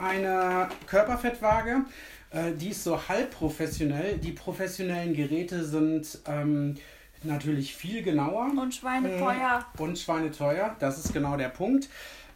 Eine 0.00 0.68
Körperfettwaage. 0.86 1.84
Äh, 2.30 2.52
die 2.52 2.70
ist 2.70 2.84
so 2.84 3.08
halb 3.08 3.32
professionell. 3.32 4.16
Die 4.16 4.32
professionellen 4.32 5.12
Geräte 5.12 5.64
sind 5.64 6.18
ähm, 6.26 6.76
natürlich 7.22 7.74
viel 7.74 8.02
genauer. 8.02 8.50
Und 8.58 8.74
Schweine 8.74 9.18
teuer. 9.18 9.66
Und 9.76 9.98
schweineteuer. 9.98 10.74
Das 10.78 10.98
ist 10.98 11.12
genau 11.12 11.36
der 11.36 11.50
Punkt. 11.50 11.90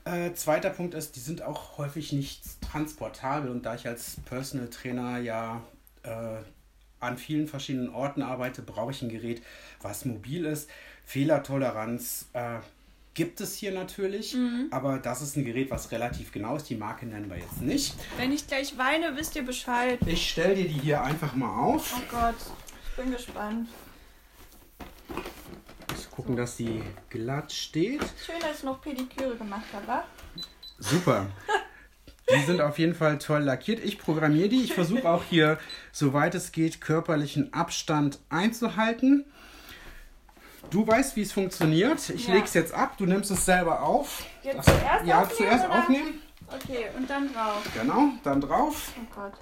Äh, 0.05 0.35
zweiter 0.35 0.70
Punkt 0.70 0.94
ist, 0.94 1.16
die 1.16 1.20
sind 1.20 1.42
auch 1.42 1.79
häufig 1.79 2.12
nicht 2.12 2.42
transportabel. 2.61 3.51
Und 3.51 3.64
da 3.64 3.75
ich 3.75 3.87
als 3.87 4.16
Personal 4.27 4.68
Trainer 4.68 5.18
ja 5.20 5.62
äh, 6.03 6.37
an 7.01 7.16
vielen 7.16 7.49
verschiedenen 7.49 7.88
Orten 7.88 8.20
arbeite, 8.23 8.61
brauche 8.61 8.90
ich 8.90 9.01
ein 9.01 9.09
Gerät, 9.09 9.42
was 9.81 10.05
mobil 10.05 10.44
ist. 10.44 10.68
Fehlertoleranz 11.05 12.27
äh, 12.35 12.59
gibt 13.14 13.40
es 13.40 13.57
hier 13.57 13.73
natürlich, 13.73 14.37
aber 14.70 14.99
das 14.99 15.23
ist 15.23 15.37
ein 15.37 15.44
Gerät, 15.44 15.70
was 15.70 15.90
relativ 15.90 16.33
genau 16.33 16.57
ist. 16.57 16.68
Die 16.70 16.77
Marke 16.77 17.07
nennen 17.07 17.29
wir 17.29 17.38
jetzt 17.38 17.61
nicht. 17.61 17.94
Wenn 18.16 18.33
ich 18.33 18.46
gleich 18.46 18.77
weine, 18.79 19.16
wisst 19.16 19.37
ihr 19.37 19.44
Bescheid. 19.44 19.99
Ich 20.07 20.31
stelle 20.31 20.55
dir 20.55 20.68
die 20.68 20.81
hier 20.81 21.03
einfach 21.03 21.35
mal 21.35 21.55
auf. 21.55 21.94
Oh 21.96 22.03
Gott, 22.11 22.37
ich 22.88 22.96
bin 22.96 23.12
gespannt. 23.12 23.68
Ich 25.99 26.11
gucken, 26.11 26.37
dass 26.37 26.57
sie 26.57 26.83
glatt 27.09 27.53
steht. 27.53 28.01
Schön, 28.25 28.40
dass 28.40 28.59
ich 28.59 28.64
noch 28.64 28.81
Pediküre 28.81 29.37
gemacht 29.37 29.66
habe. 29.73 30.05
Super. 30.79 31.27
Die 32.33 32.42
sind 32.46 32.61
auf 32.61 32.79
jeden 32.79 32.94
Fall 32.94 33.18
toll 33.18 33.42
lackiert. 33.42 33.85
Ich 33.85 33.99
programmiere 33.99 34.49
die. 34.49 34.62
Ich 34.62 34.75
versuche 34.75 35.09
auch 35.09 35.25
hier, 35.25 35.59
soweit 35.92 36.35
es 36.35 36.53
geht, 36.53 36.81
körperlichen 36.81 37.53
Abstand 37.53 38.20
einzuhalten. 38.29 39.25
Du 40.70 40.87
weißt, 40.87 41.16
wie 41.16 41.22
es 41.22 41.33
funktioniert. 41.33 42.09
Ich 42.11 42.26
Ja. 42.28 42.35
lege 42.35 42.46
es 42.46 42.54
jetzt 42.54 42.72
ab. 42.72 42.96
Du 42.96 43.06
nimmst 43.06 43.30
es 43.30 43.44
selber 43.44 43.83
auf. 43.83 44.24
Jetzt 44.42 44.59
Das- 44.59 44.66
zuerst 44.66 45.06
ja, 45.06 45.20
aufnehmen, 45.22 45.37
zuerst 45.38 45.64
oder? 45.66 45.78
aufnehmen. 45.78 46.22
Okay, 46.48 46.87
und 46.96 47.09
dann 47.11 47.33
drauf. 47.33 47.62
Genau, 47.74 48.02
dann 48.24 48.40
drauf. 48.40 48.92
Oh 48.96 49.14
Gott. 49.14 49.33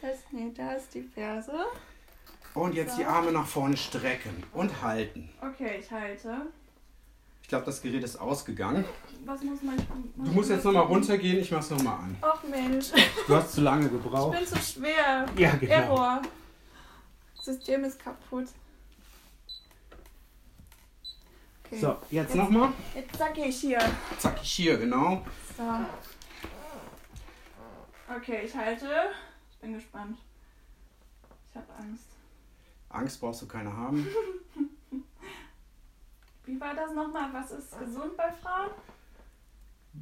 Fest, 0.00 0.24
nee, 0.32 0.50
da 0.56 0.72
ist 0.72 0.94
die 0.94 1.02
Ferse. 1.02 1.52
Und 2.54 2.74
jetzt 2.74 2.98
die 2.98 3.04
Arme 3.04 3.30
nach 3.32 3.46
vorne 3.46 3.76
strecken 3.76 4.42
und 4.52 4.82
halten. 4.82 5.28
Okay, 5.40 5.78
ich 5.80 5.90
halte. 5.90 6.46
Ich 7.42 7.48
glaube, 7.48 7.66
das 7.66 7.82
Gerät 7.82 8.02
ist 8.04 8.16
ausgegangen. 8.16 8.84
Was 9.24 9.42
muss 9.42 9.60
man... 9.62 9.76
Du 10.16 10.30
musst 10.32 10.50
jetzt 10.50 10.64
nochmal 10.64 10.84
runtergehen. 10.84 11.38
Ich 11.40 11.50
mach's 11.50 11.68
nochmal 11.70 11.94
an. 11.94 12.16
Ach 12.22 12.42
Mensch, 12.44 12.86
Du 13.26 13.34
hast 13.36 13.52
zu 13.52 13.60
lange 13.60 13.86
ich 13.86 13.92
gebraucht. 13.92 14.36
bin 14.38 14.46
zu 14.46 14.56
schwer. 14.58 15.26
Ja, 15.36 15.50
genau. 15.56 15.72
Error. 15.72 16.22
System 17.42 17.84
ist 17.84 17.98
kaputt. 17.98 18.46
Okay. 21.70 21.80
So, 21.80 21.96
jetzt 22.10 22.34
nochmal. 22.34 22.72
Jetzt 22.96 23.16
sag 23.16 23.38
ich 23.38 23.60
hier. 23.60 23.78
Zack, 24.18 24.40
hier, 24.40 24.76
genau. 24.76 25.24
So. 25.56 25.62
Okay, 28.12 28.40
ich 28.44 28.56
halte. 28.56 28.88
Ich 29.52 29.58
bin 29.58 29.74
gespannt. 29.74 30.18
Ich 31.48 31.56
habe 31.56 31.72
Angst. 31.78 32.06
Angst 32.88 33.20
brauchst 33.20 33.42
du 33.42 33.46
keine 33.46 33.72
haben. 33.72 34.04
Wie 36.44 36.60
war 36.60 36.74
das 36.74 36.92
nochmal? 36.92 37.32
Was 37.32 37.52
ist 37.52 37.78
gesund 37.78 38.16
bei 38.16 38.32
Frauen? 38.32 38.70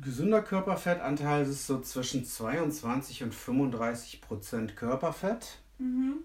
Gesunder 0.03 0.41
Körperfettanteil 0.41 1.43
ist 1.43 1.67
so 1.67 1.83
zwischen 1.83 2.25
22 2.25 3.25
und 3.25 3.35
35 3.35 4.23
Prozent 4.23 4.75
Körperfett. 4.75 5.59
Mhm. 5.77 6.21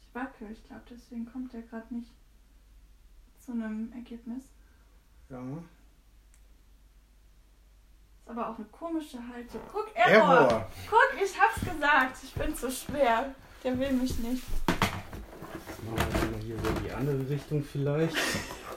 Ich 0.00 0.14
wackel, 0.14 0.52
ich 0.52 0.62
glaube, 0.64 0.82
deswegen 0.88 1.26
kommt 1.26 1.52
der 1.52 1.62
gerade 1.62 1.92
nicht 1.92 2.12
zu 3.52 3.62
einem 3.62 3.92
Ergebnis. 3.92 4.42
Ja. 5.28 5.38
Ist 8.20 8.30
aber 8.30 8.48
auch 8.48 8.56
eine 8.56 8.66
komische 8.66 9.18
Haltung. 9.18 9.60
Guck, 9.70 9.94
Error. 9.94 10.34
Error. 10.34 10.68
Guck, 10.88 11.22
ich 11.22 11.38
hab's 11.38 11.60
gesagt. 11.60 12.16
Ich 12.22 12.32
bin 12.34 12.54
zu 12.56 12.70
schwer. 12.70 13.34
Der 13.62 13.78
will 13.78 13.92
mich 13.92 14.18
nicht. 14.18 14.42
Machen 14.66 16.12
wir 16.22 16.30
mal 16.30 16.40
hier 16.40 16.56
so 16.62 16.68
in 16.68 16.84
die 16.84 16.90
andere 16.92 17.28
Richtung 17.28 17.62
vielleicht. 17.62 18.16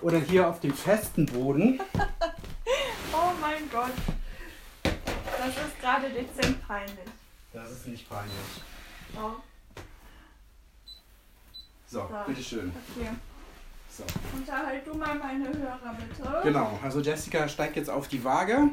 Oder 0.02 0.20
hier 0.20 0.48
auf 0.50 0.60
dem 0.60 0.74
festen 0.74 1.26
Boden. 1.26 1.80
Oh 3.18 3.32
mein 3.40 3.70
Gott. 3.72 3.94
Das 4.84 5.48
ist 5.48 5.80
gerade 5.80 6.10
dezent 6.10 6.68
peinlich. 6.68 7.08
Das 7.54 7.72
ist 7.72 7.88
nicht 7.88 8.10
peinlich. 8.10 8.36
Oh, 9.16 9.32
So, 11.88 12.02
So. 12.02 12.10
bitteschön. 12.28 12.74
okay. 12.94 13.12
So. 13.96 14.04
Unterhalt 14.36 14.86
du 14.86 14.94
mal 14.94 15.16
meine 15.16 15.48
Hörer 15.48 15.96
bitte. 15.98 16.42
Genau, 16.44 16.78
also 16.84 17.00
Jessica 17.00 17.48
steigt 17.48 17.78
jetzt 17.78 17.90
auf 17.90 18.10
die 18.10 18.26
Waage. 18.26 18.72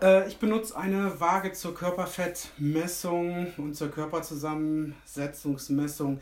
Äh, 0.00 0.28
ich 0.28 0.38
benutze 0.38 0.76
eine 0.76 1.18
Waage 1.18 1.52
zur 1.52 1.74
Körperfettmessung 1.74 3.52
und 3.56 3.74
zur 3.74 3.90
Körperzusammensetzungsmessung, 3.90 6.20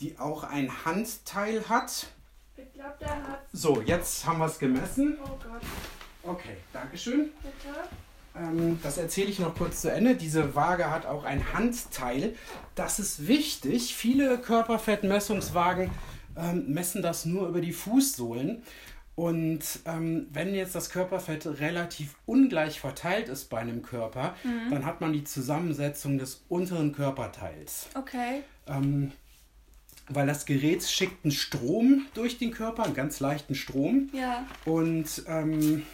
die 0.00 0.18
auch 0.18 0.44
ein 0.44 0.70
Handteil 0.84 1.66
hat. 1.68 2.08
Ich 2.56 2.72
glaube, 2.74 2.94
der 3.00 3.16
hat. 3.16 3.40
So, 3.52 3.80
jetzt 3.80 4.26
haben 4.26 4.40
wir 4.40 4.46
es 4.46 4.58
gemessen. 4.58 5.16
Oh 5.22 5.28
Gott, 5.28 5.62
Okay, 6.22 6.56
Dankeschön. 6.72 7.30
bitte. 7.42 7.74
Ähm, 8.36 8.78
das 8.82 8.98
erzähle 8.98 9.28
ich 9.28 9.38
noch 9.38 9.54
kurz 9.54 9.82
zu 9.82 9.90
Ende. 9.90 10.16
Diese 10.16 10.54
Waage 10.54 10.90
hat 10.90 11.06
auch 11.06 11.24
ein 11.24 11.54
Handteil. 11.54 12.34
Das 12.74 12.98
ist 12.98 13.26
wichtig. 13.26 13.94
Viele 13.94 14.38
Körperfettmessungswagen 14.38 15.90
ähm, 16.36 16.72
messen 16.72 17.02
das 17.02 17.24
nur 17.24 17.48
über 17.48 17.60
die 17.60 17.72
Fußsohlen. 17.72 18.62
Und 19.16 19.62
ähm, 19.84 20.26
wenn 20.32 20.54
jetzt 20.54 20.74
das 20.74 20.90
Körperfett 20.90 21.46
relativ 21.60 22.16
ungleich 22.26 22.80
verteilt 22.80 23.28
ist 23.28 23.48
bei 23.48 23.58
einem 23.58 23.82
Körper, 23.82 24.34
dann 24.70 24.84
hat 24.84 25.00
man 25.00 25.12
die 25.12 25.22
Zusammensetzung 25.22 26.18
des 26.18 26.42
unteren 26.48 26.92
Körperteils. 26.92 27.86
Okay. 27.94 28.42
Ähm, 28.66 29.12
weil 30.08 30.26
das 30.26 30.46
Gerät 30.46 30.82
schickt 30.82 31.24
einen 31.24 31.30
Strom 31.32 32.06
durch 32.14 32.38
den 32.38 32.50
Körper, 32.50 32.84
einen 32.84 32.94
ganz 32.94 33.20
leichten 33.20 33.54
Strom. 33.54 34.10
Ja. 34.12 34.46
Und 34.64 35.22
ähm, 35.28 35.84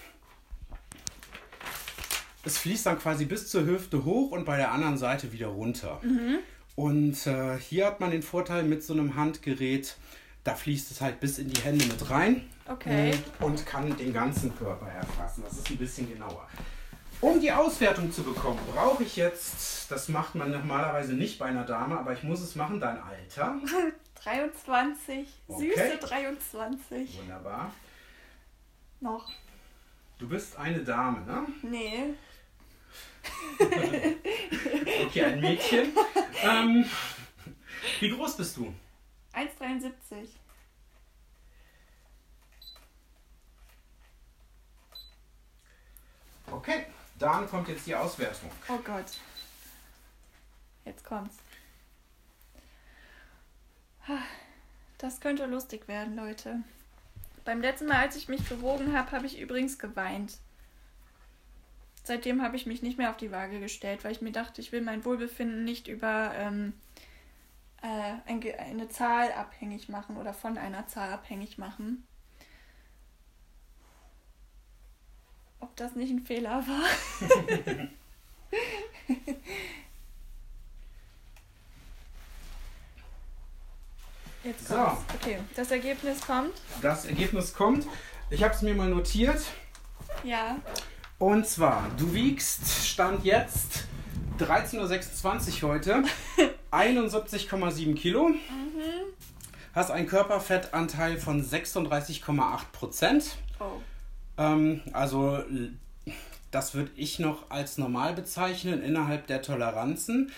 es 2.44 2.58
fließt 2.58 2.86
dann 2.86 2.98
quasi 2.98 3.26
bis 3.26 3.48
zur 3.48 3.66
Hüfte 3.66 4.04
hoch 4.04 4.30
und 4.32 4.44
bei 4.44 4.56
der 4.56 4.72
anderen 4.72 4.96
Seite 4.96 5.32
wieder 5.32 5.48
runter. 5.48 6.00
Und 6.74 7.26
äh, 7.26 7.58
hier 7.58 7.86
hat 7.86 8.00
man 8.00 8.10
den 8.10 8.22
Vorteil 8.22 8.62
mit 8.62 8.82
so 8.82 8.94
einem 8.94 9.14
Handgerät, 9.14 9.96
da 10.50 10.56
fließt 10.56 10.90
es 10.90 11.00
halt 11.00 11.20
bis 11.20 11.38
in 11.38 11.48
die 11.48 11.60
Hände 11.60 11.84
mit 11.84 12.10
rein. 12.10 12.48
Okay. 12.66 13.14
Mm, 13.38 13.44
Und 13.44 13.64
kann 13.66 13.96
den 13.96 14.12
ganzen 14.12 14.56
Körper 14.58 14.88
erfassen. 14.88 15.44
Das 15.44 15.52
ist 15.58 15.70
ein 15.70 15.76
bisschen 15.76 16.12
genauer. 16.12 16.48
Um 17.20 17.40
die 17.40 17.52
Auswertung 17.52 18.10
zu 18.10 18.24
bekommen, 18.24 18.58
brauche 18.74 19.04
ich 19.04 19.14
jetzt, 19.14 19.88
das 19.92 20.08
macht 20.08 20.34
man 20.34 20.50
normalerweise 20.50 21.12
nicht 21.12 21.38
bei 21.38 21.46
einer 21.46 21.64
Dame, 21.64 21.96
aber 21.98 22.14
ich 22.14 22.24
muss 22.24 22.40
es 22.40 22.56
machen, 22.56 22.80
dein 22.80 22.98
Alter. 23.00 23.60
23. 24.24 25.28
Okay. 25.46 25.70
Süße 25.70 25.98
23. 26.00 27.18
Wunderbar. 27.20 27.72
Noch. 29.00 29.30
Du 30.18 30.28
bist 30.28 30.56
eine 30.56 30.80
Dame, 30.80 31.20
ne? 31.26 31.46
Nee. 31.62 32.14
Okay, 35.06 35.24
ein 35.24 35.40
Mädchen. 35.40 35.92
ähm, 36.42 36.84
wie 38.00 38.10
groß 38.10 38.36
bist 38.36 38.56
du? 38.56 38.72
1,73. 39.34 40.28
Okay, 46.50 46.86
dann 47.18 47.48
kommt 47.48 47.68
jetzt 47.68 47.86
die 47.86 47.94
Auswertung. 47.94 48.50
Oh 48.68 48.78
Gott. 48.78 49.04
Jetzt 50.84 51.04
kommt's. 51.04 51.36
Das 54.98 55.20
könnte 55.20 55.46
lustig 55.46 55.86
werden, 55.86 56.16
Leute. 56.16 56.62
Beim 57.44 57.60
letzten 57.60 57.86
Mal, 57.86 57.98
als 57.98 58.16
ich 58.16 58.28
mich 58.28 58.48
gewogen 58.48 58.96
habe, 58.96 59.12
habe 59.12 59.26
ich 59.26 59.38
übrigens 59.40 59.78
geweint. 59.78 60.38
Seitdem 62.02 62.42
habe 62.42 62.56
ich 62.56 62.66
mich 62.66 62.82
nicht 62.82 62.98
mehr 62.98 63.10
auf 63.10 63.16
die 63.16 63.30
Waage 63.30 63.60
gestellt, 63.60 64.04
weil 64.04 64.12
ich 64.12 64.20
mir 64.20 64.32
dachte, 64.32 64.60
ich 64.60 64.72
will 64.72 64.80
mein 64.80 65.04
Wohlbefinden 65.04 65.64
nicht 65.64 65.86
über 65.86 66.32
ähm, 66.34 66.72
äh, 67.82 68.58
eine 68.58 68.88
Zahl 68.88 69.32
abhängig 69.32 69.88
machen 69.88 70.16
oder 70.16 70.34
von 70.34 70.58
einer 70.58 70.86
Zahl 70.86 71.12
abhängig 71.12 71.58
machen. 71.58 72.06
Ob 75.60 75.74
das 75.76 75.94
nicht 75.94 76.10
ein 76.10 76.20
Fehler 76.20 76.64
war? 76.66 77.88
Jetzt 84.42 84.68
So. 84.68 84.96
Okay, 85.14 85.38
das 85.54 85.70
Ergebnis 85.70 86.26
kommt. 86.26 86.54
Das 86.80 87.04
Ergebnis 87.04 87.52
kommt. 87.52 87.86
Ich 88.30 88.42
habe 88.42 88.54
es 88.54 88.62
mir 88.62 88.74
mal 88.74 88.88
notiert. 88.88 89.42
Ja. 90.24 90.56
Und 91.18 91.46
zwar, 91.46 91.90
du 91.98 92.14
wiegst, 92.14 92.86
Stand 92.86 93.24
jetzt 93.24 93.84
13.26 94.38 95.62
Uhr 95.62 95.70
heute, 95.70 96.02
71,7 96.70 97.94
Kilo. 97.94 98.30
Hast 99.74 99.90
einen 99.90 100.06
Körperfettanteil 100.06 101.18
von 101.18 101.44
36,8 101.44 102.58
Prozent. 102.72 103.36
Oh. 103.60 103.64
Ähm, 104.38 104.82
also, 104.92 105.42
das 106.50 106.74
würde 106.74 106.90
ich 106.96 107.18
noch 107.18 107.50
als 107.50 107.78
normal 107.78 108.14
bezeichnen 108.14 108.82
innerhalb 108.82 109.26
der 109.28 109.42
Toleranzen. 109.42 110.32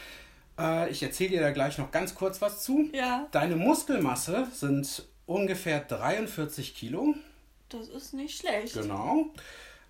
Äh, 0.59 0.90
ich 0.90 1.03
erzähle 1.03 1.31
dir 1.31 1.40
da 1.40 1.51
gleich 1.51 1.79
noch 1.79 1.90
ganz 1.90 2.14
kurz 2.14 2.42
was 2.42 2.62
zu. 2.62 2.90
Ja, 2.92 3.27
Deine 3.31 3.57
Muskelmasse 3.57 4.47
sind 4.53 5.05
ungefähr 5.27 5.81
43 5.81 6.75
Kilo. 6.75 7.14
das 7.71 7.88
ist 7.88 8.12
nicht 8.12 8.38
schlecht. 8.38 8.75
Genau. 8.75 9.27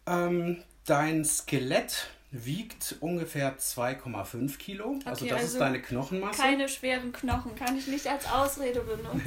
Ähm, 0.07 0.63
dein 0.85 1.25
Skelett 1.25 2.09
wiegt 2.33 2.97
ungefähr 3.01 3.59
2,5 3.59 4.57
Kilo. 4.59 4.99
also 5.05 5.25
Okay, 5.25 5.31
das 5.35 5.43
also 5.43 5.53
ist 5.55 5.61
deine 5.61 5.81
Knochenmasse. 5.83 6.41
Keine 6.41 6.69
schweren 6.69 7.13
Knochen, 7.13 7.55
kann 7.55 7.77
ich 7.77 7.87
nicht 7.87 8.07
als 8.07 8.27
Ausrede 8.27 8.81
benutzen. 8.81 9.21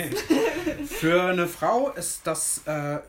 Für 0.88 1.24
eine 1.24 1.48
Frau 1.48 1.92
ist 1.92 2.26
das 2.26 2.62
äh, 2.66 3.00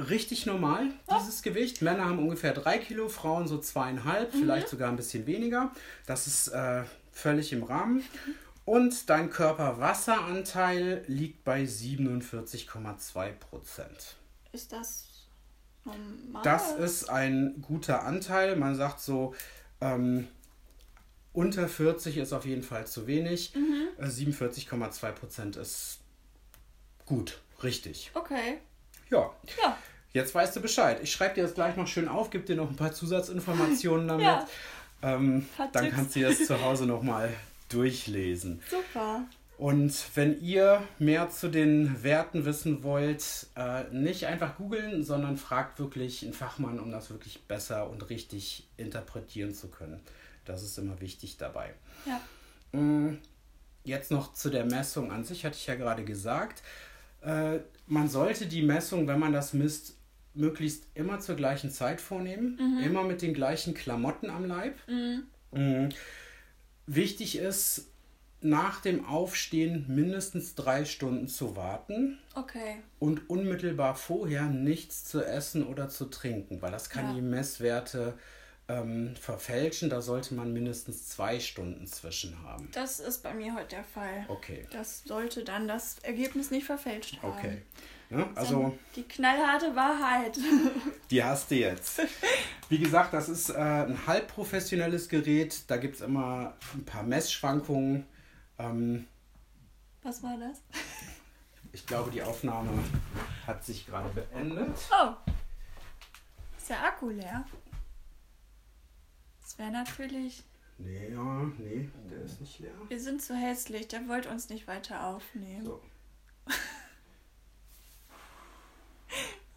richtig 0.00 0.46
normal, 0.46 0.90
Oh. 1.08 1.16
dieses 1.18 1.42
Gewicht. 1.42 1.82
Männer 1.82 2.04
haben 2.04 2.20
ungefähr 2.20 2.52
3 2.54 2.78
Kilo, 2.78 3.08
Frauen 3.08 3.48
so 3.48 3.58
zweieinhalb, 3.58 4.32
Mhm. 4.34 4.38
vielleicht 4.38 4.68
sogar 4.68 4.88
ein 4.88 4.96
bisschen 4.96 5.26
weniger. 5.26 5.72
Das 6.06 6.26
ist 6.28 6.48
äh, 6.48 6.84
völlig 7.12 7.52
im 7.52 7.64
Rahmen. 7.64 8.04
Und 8.64 9.10
dein 9.10 9.30
Körperwasseranteil 9.30 11.02
liegt 11.08 11.42
bei 11.42 11.64
47,2 11.64 13.32
Prozent. 13.32 14.16
Ist 14.52 14.72
das 14.72 15.07
normal? 15.96 16.42
Das 16.42 16.72
ist 16.72 17.08
ein 17.10 17.62
guter 17.62 18.02
Anteil. 18.04 18.56
Man 18.56 18.74
sagt 18.76 19.00
so, 19.00 19.34
ähm, 19.80 20.28
unter 21.32 21.68
40 21.68 22.16
ist 22.18 22.32
auf 22.32 22.44
jeden 22.46 22.62
Fall 22.62 22.86
zu 22.86 23.06
wenig. 23.06 23.52
Äh, 23.98 24.06
47,2 24.06 25.12
Prozent 25.12 25.56
ist 25.56 25.98
gut, 27.06 27.40
richtig. 27.62 28.10
Okay. 28.14 28.58
Ja, 29.10 29.30
Ja. 29.62 29.76
jetzt 30.12 30.34
weißt 30.34 30.56
du 30.56 30.60
Bescheid. 30.60 30.98
Ich 31.02 31.12
schreibe 31.12 31.36
dir 31.36 31.42
das 31.44 31.54
gleich 31.54 31.76
noch 31.76 31.86
schön 31.86 32.08
auf, 32.08 32.30
gebe 32.30 32.44
dir 32.44 32.56
noch 32.56 32.68
ein 32.68 32.76
paar 32.76 32.92
Zusatzinformationen 32.92 34.08
damit. 34.08 34.24
Ja. 34.26 34.46
Ähm, 35.02 35.46
dann 35.72 35.84
Tipps. 35.84 35.96
kannst 35.96 36.16
du 36.16 36.20
das 36.20 36.44
zu 36.46 36.60
Hause 36.60 36.84
nochmal 36.86 37.32
durchlesen. 37.68 38.60
Super. 38.68 39.22
Und 39.58 39.92
wenn 40.14 40.40
ihr 40.40 40.82
mehr 41.00 41.30
zu 41.30 41.48
den 41.48 42.04
Werten 42.04 42.44
wissen 42.44 42.84
wollt, 42.84 43.48
äh, 43.56 43.84
nicht 43.90 44.26
einfach 44.26 44.56
googeln, 44.56 45.02
sondern 45.02 45.36
fragt 45.36 45.80
wirklich 45.80 46.22
einen 46.22 46.32
Fachmann, 46.32 46.78
um 46.78 46.92
das 46.92 47.10
wirklich 47.10 47.42
besser 47.42 47.90
und 47.90 48.08
richtig 48.08 48.68
interpretieren 48.76 49.52
zu 49.52 49.68
können. 49.68 50.00
Das 50.44 50.62
ist 50.62 50.78
immer 50.78 51.00
wichtig 51.00 51.38
dabei. 51.38 51.74
Ja. 52.06 52.78
Mm, 52.78 53.18
Jetzt 53.88 54.10
noch 54.10 54.34
zu 54.34 54.50
der 54.50 54.66
Messung 54.66 55.10
an 55.10 55.24
sich, 55.24 55.44
hatte 55.46 55.56
ich 55.56 55.66
ja 55.66 55.74
gerade 55.74 56.04
gesagt. 56.04 56.62
Äh, 57.22 57.60
man 57.86 58.08
sollte 58.08 58.46
die 58.46 58.62
Messung, 58.62 59.08
wenn 59.08 59.18
man 59.18 59.32
das 59.32 59.54
misst, 59.54 59.96
möglichst 60.34 60.84
immer 60.94 61.20
zur 61.20 61.36
gleichen 61.36 61.70
Zeit 61.70 62.00
vornehmen. 62.00 62.58
Immer 62.84 63.02
mit 63.02 63.22
den 63.22 63.34
gleichen 63.34 63.74
Klamotten 63.74 64.30
am 64.30 64.44
Leib. 64.44 64.76
Mm. 65.50 65.88
Wichtig 66.86 67.38
ist, 67.38 67.90
nach 68.40 68.80
dem 68.80 69.04
Aufstehen 69.04 69.84
mindestens 69.88 70.54
drei 70.54 70.84
Stunden 70.84 71.26
zu 71.28 71.56
warten 71.56 72.18
Okay. 72.34 72.76
und 73.00 73.28
unmittelbar 73.28 73.94
vorher 73.96 74.44
nichts 74.44 75.04
zu 75.04 75.24
essen 75.24 75.66
oder 75.66 75.88
zu 75.88 76.04
trinken, 76.06 76.62
weil 76.62 76.70
das 76.70 76.88
kann 76.88 77.08
Ja. 77.08 77.14
die 77.14 77.22
Messwerte 77.22 78.14
ähm, 78.68 79.16
verfälschen. 79.16 79.88
Da 79.90 80.02
sollte 80.02 80.34
man 80.34 80.52
mindestens 80.52 81.08
zwei 81.08 81.40
Stunden 81.40 81.86
zwischen 81.86 82.40
haben. 82.44 82.68
Das 82.72 83.00
ist 83.00 83.22
bei 83.22 83.32
mir 83.34 83.54
heute 83.54 83.68
der 83.76 83.84
Fall. 83.84 84.26
Okay. 84.28 84.66
Das 84.70 85.02
sollte 85.04 85.42
dann 85.42 85.66
das 85.66 85.98
Ergebnis 86.02 86.50
nicht 86.50 86.66
verfälscht 86.66 87.20
haben. 87.22 87.32
Okay. 87.38 87.62
Ja, 88.10 88.28
Also 88.34 88.76
die 88.94 89.02
knallharte 89.02 89.74
Wahrheit. 89.74 90.38
die 91.10 91.22
hast 91.24 91.50
du 91.50 91.56
jetzt. 91.56 92.00
Wie 92.68 92.78
gesagt, 92.78 93.12
das 93.14 93.28
ist 93.28 93.50
äh, 93.50 93.54
ein 93.54 94.06
halbprofessionelles 94.06 95.08
Gerät. 95.08 95.62
Da 95.66 95.76
gibt 95.78 95.96
es 95.96 96.00
immer 96.02 96.54
ein 96.74 96.84
paar 96.84 97.02
Messschwankungen. 97.02 98.04
Ähm, 98.58 99.06
Was 100.02 100.22
war 100.22 100.36
das? 100.38 100.62
ich 101.72 101.86
glaube, 101.86 102.10
die 102.10 102.22
Aufnahme 102.22 102.70
hat 103.46 103.64
sich 103.64 103.86
gerade 103.86 104.08
beendet. 104.10 104.76
Oh. 104.92 105.12
Ist 106.56 106.68
der 106.70 106.84
Akku 106.84 107.08
leer? 107.10 107.44
Das 109.42 109.58
wäre 109.58 109.70
natürlich. 109.70 110.42
Nee, 110.78 111.10
ja, 111.10 111.42
nee, 111.58 111.88
der 112.10 112.22
ist 112.22 112.40
nicht 112.40 112.58
leer. 112.60 112.72
Wir 112.88 113.00
sind 113.00 113.20
zu 113.22 113.34
hässlich, 113.34 113.88
der 113.88 114.06
wollte 114.08 114.28
uns 114.30 114.48
nicht 114.48 114.68
weiter 114.68 115.06
aufnehmen. 115.06 115.64
So, 115.64 115.80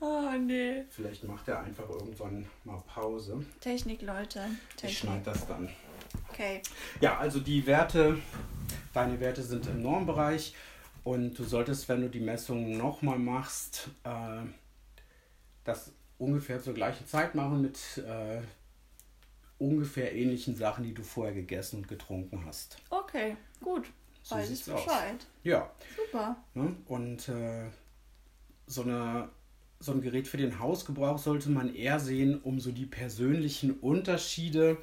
Oh 0.04 0.32
nee. 0.40 0.84
vielleicht 0.90 1.24
macht 1.26 1.48
er 1.48 1.60
einfach 1.62 1.88
irgendwann 1.88 2.48
mal 2.64 2.82
Pause. 2.88 3.46
Technik, 3.60 4.02
Leute. 4.02 4.48
Ich 4.70 4.76
Technik. 4.78 4.98
schneide 4.98 5.24
das 5.26 5.46
dann. 5.46 5.70
Okay. 6.32 6.62
Ja, 7.02 7.18
also 7.18 7.40
die 7.40 7.66
Werte, 7.68 8.18
deine 8.94 9.20
Werte 9.20 9.44
sind 9.44 9.68
im 9.68 9.82
Normbereich 9.82 10.56
und 11.04 11.38
du 11.38 11.44
solltest, 11.44 11.90
wenn 11.90 12.02
du 12.02 12.10
die 12.10 12.20
Messung 12.20 12.78
nochmal 12.78 13.20
machst, 13.20 13.90
äh, 14.04 14.42
das 15.64 15.92
ungefähr 16.18 16.62
zur 16.62 16.74
gleichen 16.74 17.06
Zeit 17.08 17.36
machen 17.36 17.62
mit 17.62 17.78
äh, 17.98 18.42
ungefähr 19.58 20.14
ähnlichen 20.16 20.56
Sachen, 20.56 20.84
die 20.84 20.94
du 20.94 21.04
vorher 21.04 21.34
gegessen 21.34 21.78
und 21.78 21.88
getrunken 21.88 22.44
hast. 22.46 22.78
Okay, 22.90 23.36
gut. 23.62 23.88
So 24.24 24.36
Weiß 24.36 24.50
ich 24.50 24.58
sieht's 24.58 24.70
aus. 24.70 24.86
Bescheid. 24.86 25.26
Ja, 25.44 25.72
Super. 25.96 26.36
ne? 26.54 26.76
und 26.88 27.28
äh, 27.30 27.70
so, 28.68 28.84
eine, 28.84 29.30
so 29.80 29.92
ein 29.92 30.02
Gerät 30.02 30.28
für 30.28 30.38
den 30.38 30.60
Hausgebrauch 30.60 31.18
sollte 31.18 31.50
man 31.50 31.74
eher 31.74 32.00
sehen, 32.00 32.40
um 32.42 32.60
so 32.60 32.72
die 32.72 32.86
persönlichen 32.86 33.80
Unterschiede 33.80 34.78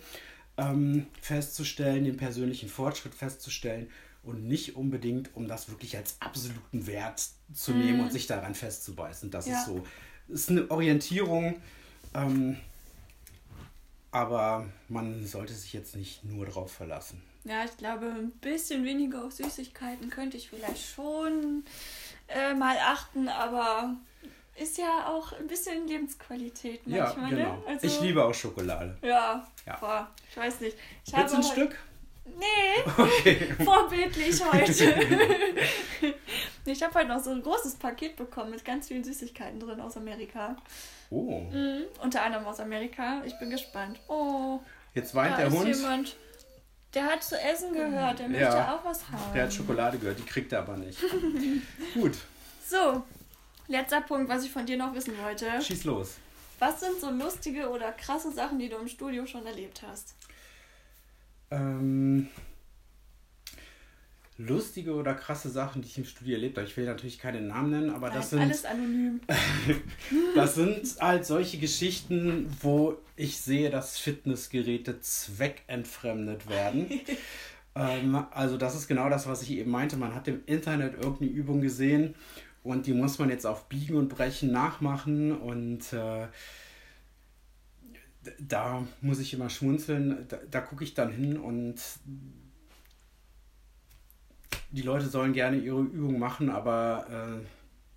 ähm, 0.59 1.07
festzustellen, 1.23 2.05
den 2.05 2.17
persönlichen 2.17 2.69
Fortschritt 2.69 3.15
festzustellen 3.15 3.89
und 4.23 4.47
nicht 4.47 4.77
unbedingt, 4.77 5.35
um 5.35 5.49
das 5.49 5.71
wirklich 5.71 5.97
als 5.97 6.17
absoluten 6.21 6.87
Wert 6.87 7.23
zu 7.55 7.73
nehmen 7.73 8.01
und 8.01 8.13
sich 8.13 8.27
daran 8.27 8.55
festzubeißen. 8.55 9.31
Das 9.31 9.47
Ja. 9.47 9.55
ist 9.61 9.67
so, 9.67 9.87
ist 10.29 10.51
eine 10.51 10.71
Orientierung. 10.71 11.63
Ähm, 12.15 12.57
aber 14.11 14.67
man 14.89 15.27
sollte 15.27 15.53
sich 15.53 15.73
jetzt 15.73 15.95
nicht 15.95 16.25
nur 16.25 16.47
darauf 16.47 16.73
verlassen. 16.73 17.23
Ja, 17.45 17.65
ich 17.65 17.77
glaube, 17.77 18.07
ein 18.07 18.31
bisschen 18.41 18.85
weniger 18.85 19.25
auf 19.25 19.33
Süßigkeiten 19.33 20.11
könnte 20.11 20.37
ich 20.37 20.49
vielleicht 20.51 20.87
schon 20.87 21.65
äh, 22.29 22.55
mal 22.55 22.77
achten, 22.79 23.29
aber 23.29 23.97
ist 24.61 24.79
ja 24.79 25.07
auch 25.09 25.33
ein 25.33 25.47
bisschen 25.47 25.87
Lebensqualität 25.87 26.87
manchmal. 26.87 27.31
Ja, 27.33 27.37
genau. 27.37 27.57
Ne? 27.57 27.63
Also, 27.67 27.87
ich 27.87 28.01
liebe 28.01 28.25
auch 28.25 28.35
Schokolade. 28.35 28.97
Ja, 29.03 29.47
Ja. 29.67 29.77
Boah, 29.77 30.09
ich 30.31 30.37
weiß 30.37 30.61
nicht. 30.61 30.77
Ich 31.07 31.17
Willst 31.17 31.33
du 31.35 31.39
ein 31.39 31.43
Stück? 31.45 31.77
Nee, 32.25 32.83
Okay. 32.99 33.55
vorbildlich 33.65 34.41
heute. 34.53 34.95
ich 36.67 36.83
habe 36.83 36.95
heute 36.95 37.09
noch 37.09 37.23
so 37.23 37.31
ein 37.31 37.43
großes 37.43 37.77
Paket 37.77 38.17
bekommen 38.17 38.51
mit 38.51 38.65
ganz 38.65 38.89
vielen 38.89 39.03
Süßigkeiten 39.05 39.59
drin 39.61 39.81
aus 39.81 39.97
Amerika. 39.97 40.57
Oh, 41.11 41.41
Mhm, 41.51 41.85
unter 42.03 42.23
anderem 42.23 42.45
aus 42.47 42.61
Amerika. 42.61 43.23
Ich 43.25 43.39
bin 43.39 43.49
gespannt. 43.51 43.99
Oh, 44.09 44.61
jetzt 44.95 45.15
weint 45.15 45.33
da 45.33 45.37
der 45.39 45.47
ist 45.49 45.55
Hund. 45.55 45.69
jemand. 45.69 46.17
Der 46.95 47.05
hat 47.05 47.23
zu 47.23 47.39
essen 47.39 47.73
gehört, 47.75 48.19
der 48.19 48.29
möchte 48.29 48.45
Ja. 48.45 48.75
auch 48.77 48.85
was 48.85 49.09
haben. 49.11 49.33
Der 49.35 49.45
hat 49.45 49.53
Schokolade 49.53 49.99
gehört, 49.99 50.19
die 50.19 50.25
kriegt 50.25 50.53
er 50.53 50.61
aber 50.61 50.77
nicht. 50.77 50.99
Gut, 51.95 52.17
So, 52.67 53.03
letzter 53.69 54.01
Punkt, 54.01 54.29
was 54.29 54.45
ich 54.45 54.51
von 54.51 54.67
dir 54.67 54.77
noch 54.77 54.95
wissen 54.95 55.15
wollte. 55.23 55.47
schieß 55.63 55.85
los. 55.85 56.17
Was 56.59 56.81
sind 56.81 57.01
so 57.01 57.11
lustige 57.11 57.69
oder 57.71 57.93
krasse 57.93 58.33
Sachen, 58.33 58.59
die 58.59 58.69
du 58.69 58.77
im 58.77 58.89
Studio 58.89 59.25
schon 59.27 59.47
erlebt 59.47 59.83
hast? 59.87 60.15
Ähm, 61.51 62.29
lustige 64.39 64.95
oder 64.95 65.15
krasse 65.15 65.51
Sachen, 65.51 65.83
die 65.83 65.89
ich 65.89 65.99
im 65.99 66.05
Studio 66.05 66.35
erlebt 66.35 66.57
habe. 66.57 66.67
Ich 66.67 66.77
will 66.77 66.85
natürlich 66.85 67.19
keine 67.19 67.41
Namen 67.41 67.71
nennen, 67.71 67.91
aber 67.91 68.11
das 68.11 68.33
Nein, 68.33 68.53
sind, 68.53 68.65
alles 68.65 68.65
anonym. 68.65 69.21
das 70.35 70.55
sind 70.57 71.01
halt 71.01 71.27
solche 71.27 71.59
Geschichten, 71.59 72.49
wo 72.61 72.97
ich 73.15 73.41
sehe, 73.41 73.71
dass 73.71 73.99
Fitnessgeräte 73.99 75.01
zweckentfremdet 75.01 76.49
werden. 76.49 77.01
ähm, 77.77 78.27
also 78.33 78.57
das 78.57 78.75
ist 78.75 78.89
genau 78.89 79.09
das, 79.09 79.29
was 79.29 79.43
ich 79.43 79.53
eben 79.53 79.71
meinte. 79.71 79.97
Man 79.97 80.15
hat 80.15 80.27
im 80.27 80.43
Internet 80.47 80.95
irgendeine 80.95 81.31
Übung 81.31 81.61
gesehen 81.61 82.17
und 82.69 82.87
die 82.87 82.93
muss 82.93 83.19
man 83.19 83.31
jetzt 83.31 83.47
auf 83.47 83.67
Biegen 83.71 83.97
und 83.97 84.11
Brechen 84.11 84.53
nachmachen 84.53 85.33
und 85.33 85.91
äh, 85.95 86.27
da 88.39 88.87
muss 89.01 89.21
ich 89.21 89.33
immer 89.33 89.49
schmunzeln. 89.49 90.27
Da, 90.29 90.37
da 90.51 90.61
gucke 90.61 90.85
ich 90.85 90.93
dann 90.93 91.11
hin 91.11 91.39
und 91.39 91.81
die 94.71 94.83
Leute 94.83 95.07
sollen 95.07 95.33
gerne 95.33 95.57
ihre 95.57 95.81
Übung 95.81 96.19
machen, 96.19 96.51
aber 96.51 97.41
äh, 97.41 97.47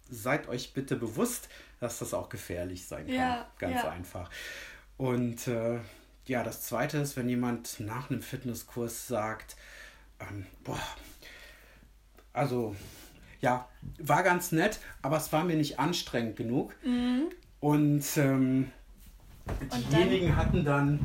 seid 0.10 0.47
euch 0.47 0.73
bitte 0.73 0.95
bewusst, 0.95 1.49
dass 1.81 1.99
das 1.99 2.13
auch 2.13 2.29
gefährlich 2.29 2.88
sein 2.88 3.07
kann. 3.07 3.15
Ja, 3.15 3.51
Ganz 3.60 3.84
ja. 3.84 3.89
einfach. 3.91 4.29
Und 4.95 5.49
äh, 5.49 5.79
ja, 6.27 6.43
das 6.43 6.62
Zweite 6.62 6.99
ist, 6.99 7.17
wenn 7.17 7.27
jemand 7.27 7.81
nach 7.81 8.10
einem 8.10 8.21
Fitnesskurs 8.21 9.05
sagt, 9.05 9.57
ähm, 10.21 10.45
boah, 10.63 10.79
also 12.31 12.73
ja, 13.41 13.67
war 13.99 14.23
ganz 14.23 14.51
nett, 14.51 14.80
aber 15.01 15.17
es 15.17 15.32
war 15.34 15.43
mir 15.43 15.56
nicht 15.56 15.80
anstrengend 15.80 16.36
genug. 16.36 16.73
Und 17.60 18.04
ähm, 18.17 18.71
Und 19.47 19.71
dann? 19.71 19.89
diejenigen 19.91 20.36
hatten 20.36 20.63
dann 20.63 20.99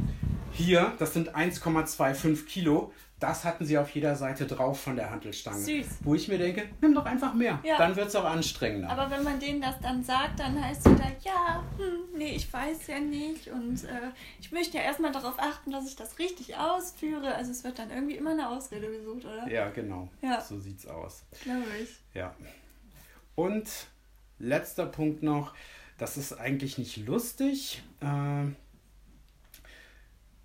hier, 0.53 0.93
das 0.99 1.13
sind 1.15 1.35
1,25 1.37 2.47
Kilo, 2.47 2.93
das 3.19 3.45
hatten 3.45 3.65
sie 3.65 3.79
auf 3.79 3.91
jeder 3.91 4.15
Seite 4.15 4.47
drauf 4.47 4.81
von 4.81 4.97
der 4.97 5.11
Hantelstange. 5.11 5.59
Süß. 5.59 5.87
Wo 6.01 6.15
ich 6.15 6.29
mir 6.29 6.37
denke, 6.37 6.69
nimm 6.83 6.95
doch 6.95 7.07
einfach 7.07 7.33
mehr. 7.33 7.59
Ja. 7.65 7.79
Dann 7.79 7.97
wird 7.97 8.09
es 8.09 8.17
auch 8.17 8.25
anstrengender. 8.25 8.91
Aber 8.91 9.11
wenn 9.11 9.25
man 9.25 9.41
denen 9.41 9.63
das 9.63 9.81
dann 9.81 10.05
sagt, 10.05 10.39
dann 10.39 10.63
heißt 10.63 10.87
es 10.87 10.93
wieder, 10.93 11.13
ja, 11.23 11.65
hm, 11.79 12.19
nee, 12.19 12.37
ich 12.37 12.53
weiß 12.53 12.87
ja 12.89 13.01
nicht. 13.01 13.49
Und 13.49 13.85
äh, 13.85 14.11
ich 14.39 14.53
möchte 14.53 14.77
ja 14.77 14.83
erstmal 14.83 15.13
darauf 15.13 15.39
achten, 15.39 15.71
dass 15.71 15.89
ich 15.89 15.97
das 15.97 16.19
richtig 16.19 16.57
ausführe. 16.57 17.35
Also 17.35 17.53
es 17.53 17.65
wird 17.65 17.79
dann 17.79 17.91
irgendwie 17.91 18.17
immer 18.17 18.33
eine 18.33 18.51
Ausrede 18.51 18.91
gesucht, 18.91 19.25
oder? 19.25 19.49
ja, 19.49 19.71
genau. 19.71 20.11
Ja. 20.21 20.43
So 20.43 20.61
sieht's 20.61 20.87
aus. 20.87 21.25
Glaube 21.43 21.65
ich. 21.83 21.89
Ja. 22.13 22.35
Und 23.35 23.67
letzter 24.39 24.85
Punkt 24.85 25.23
noch, 25.23 25.55
das 25.97 26.19
ist 26.19 26.35
eigentlich 26.35 26.77
nicht 26.77 26.99
lustig, 26.99 27.83
äh, 28.01 28.45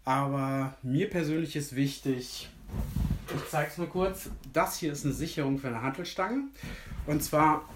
aber 0.04 0.76
mir 0.82 1.10
persönlich 1.10 1.56
ist 1.56 1.76
wichtig, 1.76 2.50
ich 3.36 3.50
zeige 3.50 3.70
es 3.72 3.78
mal 3.78 3.88
kurz, 3.88 4.30
das 4.54 4.78
hier 4.78 4.92
ist 4.92 5.06
eine 5.06 5.14
Sicherung 5.14 5.58
für 5.60 5.68
eine 5.68 5.82
Hantelstange 5.82 6.44
und 7.08 7.24
zwar 7.24 7.68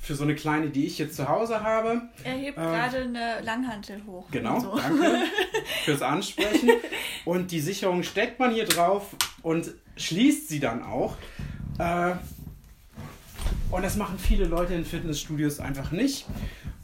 für 0.00 0.14
so 0.14 0.22
eine 0.22 0.36
kleine, 0.36 0.70
die 0.70 0.86
ich 0.86 0.98
jetzt 0.98 1.16
zu 1.16 1.28
Hause 1.28 1.62
habe. 1.64 2.02
Er 2.22 2.34
hebt 2.34 2.56
Äh, 2.58 2.60
gerade 2.60 2.98
eine 3.02 3.40
Langhantel 3.42 4.00
hoch. 4.06 4.26
Genau, 4.30 4.60
So. 4.60 4.76
danke 4.76 5.16
fürs 5.84 6.00
Ansprechen. 6.02 6.70
Und 7.24 7.50
die 7.50 7.58
Sicherung 7.60 8.04
steckt 8.04 8.38
man 8.38 8.54
hier 8.54 8.66
drauf 8.66 9.16
und 9.42 9.72
schließt 9.96 10.48
sie 10.48 10.60
dann 10.60 10.84
auch. 10.84 11.16
Äh, 11.80 12.12
und 13.72 13.82
das 13.82 13.96
machen 13.96 14.16
viele 14.20 14.44
Leute 14.44 14.74
in 14.74 14.84
Fitnessstudios 14.84 15.58
einfach 15.58 15.90
nicht. 15.90 16.26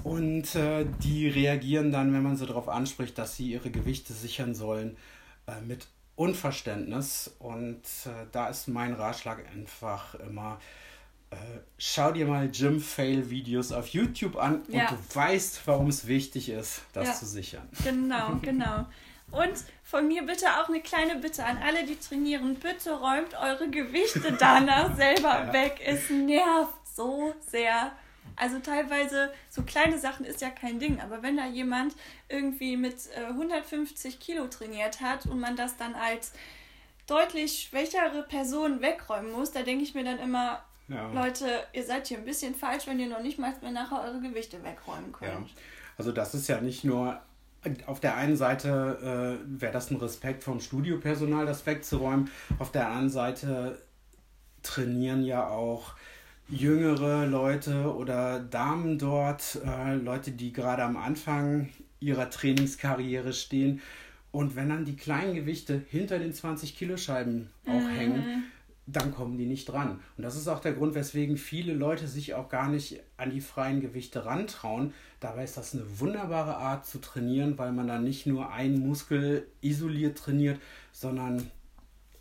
Und 0.02 0.56
äh, 0.56 0.84
die 1.04 1.28
reagieren 1.28 1.92
dann, 1.92 2.12
wenn 2.12 2.24
man 2.24 2.36
sie 2.36 2.46
darauf 2.46 2.68
anspricht, 2.68 3.16
dass 3.18 3.36
sie 3.36 3.52
ihre 3.52 3.70
Gewichte 3.70 4.12
sichern 4.14 4.56
sollen, 4.56 4.96
äh, 5.46 5.60
mit 5.64 5.86
Unverständnis. 6.16 7.30
Und 7.38 7.82
äh, 8.06 8.26
da 8.32 8.48
ist 8.48 8.68
mein 8.68 8.94
Ratschlag 8.94 9.44
einfach 9.54 10.14
immer, 10.16 10.60
äh, 11.30 11.36
schau 11.78 12.12
dir 12.12 12.26
mal 12.26 12.48
Gym-Fail-Videos 12.48 13.72
auf 13.72 13.88
YouTube 13.88 14.36
an 14.36 14.62
Ja. 14.68 14.88
und 14.88 14.98
du 14.98 15.14
weißt, 15.16 15.60
warum 15.66 15.88
es 15.88 16.06
wichtig 16.06 16.48
ist, 16.48 16.82
das 16.92 17.08
Ja. 17.08 17.14
zu 17.14 17.26
sichern. 17.26 17.68
Genau, 17.84 18.36
genau. 18.42 18.86
Und 19.30 19.54
von 19.82 20.06
mir 20.08 20.26
bitte 20.26 20.44
auch 20.60 20.68
eine 20.68 20.80
kleine 20.82 21.16
Bitte 21.16 21.42
an 21.44 21.56
alle, 21.56 21.86
die 21.86 21.96
trainieren. 21.96 22.54
Bitte 22.56 22.92
räumt 22.92 23.32
eure 23.40 23.70
Gewichte 23.70 24.36
danach 24.38 24.94
selber 24.96 25.44
Ja. 25.46 25.52
weg. 25.54 25.80
Es 25.82 26.10
nervt 26.10 26.74
so 26.94 27.34
sehr. 27.50 27.92
Also 28.36 28.58
teilweise, 28.60 29.32
so 29.48 29.62
kleine 29.62 29.98
Sachen 29.98 30.24
ist 30.24 30.40
ja 30.40 30.50
kein 30.50 30.78
Ding, 30.78 31.00
aber 31.00 31.22
wenn 31.22 31.36
da 31.36 31.46
jemand 31.46 31.94
irgendwie 32.28 32.76
mit 32.76 32.94
äh, 33.16 33.26
150 33.26 34.18
Kilo 34.20 34.46
trainiert 34.48 35.00
hat 35.00 35.26
und 35.26 35.38
man 35.40 35.56
das 35.56 35.76
dann 35.76 35.94
als 35.94 36.32
deutlich 37.06 37.68
schwächere 37.68 38.22
Person 38.28 38.80
wegräumen 38.80 39.32
muss, 39.32 39.50
da 39.52 39.62
denke 39.62 39.84
ich 39.84 39.94
mir 39.94 40.04
dann 40.04 40.18
immer, 40.18 40.62
Ja. 40.88 41.10
Leute, 41.12 41.46
ihr 41.72 41.84
seid 41.84 42.06
hier 42.08 42.18
ein 42.18 42.24
bisschen 42.24 42.54
falsch, 42.54 42.86
wenn 42.86 42.98
ihr 43.00 43.08
noch 43.08 43.22
nicht 43.22 43.38
mal 43.38 43.52
mehr 43.62 43.70
nachher 43.70 44.02
eure 44.02 44.20
Gewichte 44.20 44.62
wegräumen 44.62 45.14
Ja. 45.20 45.28
könnt. 45.30 45.50
Also 45.98 46.12
das 46.12 46.34
ist 46.34 46.48
ja 46.48 46.60
nicht 46.60 46.84
nur 46.84 47.20
auf 47.86 48.00
der 48.00 48.16
einen 48.16 48.36
Seite 48.36 49.38
äh, 49.46 49.60
wäre 49.60 49.72
das 49.72 49.90
ein 49.90 49.96
Respekt 49.98 50.42
vom 50.42 50.58
Studiopersonal, 50.60 51.46
das 51.46 51.64
wegzuräumen. 51.64 52.28
Auf 52.58 52.72
der 52.72 52.88
anderen 52.88 53.08
Seite 53.10 53.80
trainieren 54.62 55.22
ja 55.24 55.46
auch 55.48 55.94
jüngere 56.52 57.26
Leute 57.26 57.94
oder 57.94 58.38
Damen 58.38 58.98
dort, 58.98 59.58
äh, 59.64 59.94
Leute, 59.94 60.32
die 60.32 60.52
gerade 60.52 60.84
am 60.84 60.96
Anfang 60.96 61.70
ihrer 61.98 62.28
Trainingskarriere 62.28 63.32
stehen. 63.32 63.80
Und 64.30 64.54
wenn 64.54 64.68
dann 64.68 64.84
die 64.84 64.96
kleinen 64.96 65.34
Gewichte 65.34 65.82
hinter 65.90 66.18
den 66.18 66.32
20 66.32 66.76
Kilo 66.76 66.96
Scheiben 66.96 67.50
auch 67.66 67.88
hängen, 67.88 68.44
dann 68.86 69.14
kommen 69.14 69.38
die 69.38 69.46
nicht 69.46 69.66
dran. 69.66 70.00
Und 70.16 70.24
das 70.24 70.36
ist 70.36 70.48
auch 70.48 70.60
der 70.60 70.72
Grund, 70.72 70.94
weswegen 70.94 71.36
viele 71.36 71.72
Leute 71.72 72.06
sich 72.06 72.34
auch 72.34 72.48
gar 72.48 72.68
nicht 72.68 73.00
an 73.16 73.30
die 73.30 73.40
freien 73.40 73.80
Gewichte 73.80 74.26
rantrauen. 74.26 74.92
Dabei 75.20 75.44
ist 75.44 75.56
das 75.56 75.74
eine 75.74 75.84
wunderbare 76.00 76.56
Art 76.56 76.86
zu 76.86 76.98
trainieren, 76.98 77.56
weil 77.58 77.72
man 77.72 77.86
dann 77.86 78.04
nicht 78.04 78.26
nur 78.26 78.52
einen 78.52 78.86
Muskel 78.86 79.46
isoliert 79.60 80.18
trainiert, 80.18 80.60
sondern 80.92 81.50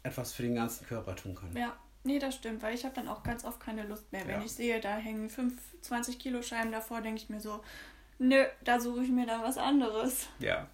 etwas 0.04 0.34
für 0.34 0.44
den 0.44 0.56
ganzen 0.56 0.86
Körper 0.86 1.16
tun 1.16 1.36
kann. 1.36 1.56
Ja, 1.56 1.76
nee, 2.04 2.20
das 2.20 2.36
stimmt, 2.36 2.62
weil 2.64 2.76
ich 2.76 2.84
habe 2.86 2.96
dann 2.96 3.08
auch 3.08 3.24
ganz 3.24 3.44
oft 3.46 3.60
keine 3.60 3.84
Lust 3.84 4.12
mehr. 4.12 4.26
Wenn 4.28 4.40
Ja. 4.40 4.46
ich 4.46 4.52
sehe, 4.52 4.80
da 4.80 4.96
hängen 4.96 5.30
5, 5.30 5.54
20 5.82 6.20
Kilo 6.20 6.42
Scheiben 6.42 6.72
davor, 6.72 7.02
denke 7.02 7.22
ich 7.22 7.30
mir 7.30 7.40
so, 7.42 7.62
nö, 8.20 8.44
da 8.64 8.80
suche 8.80 9.04
ich 9.04 9.10
mir 9.10 9.26
dann 9.26 9.42
was 9.42 9.58
anderes. 9.58 10.28
Ja. 10.40 10.68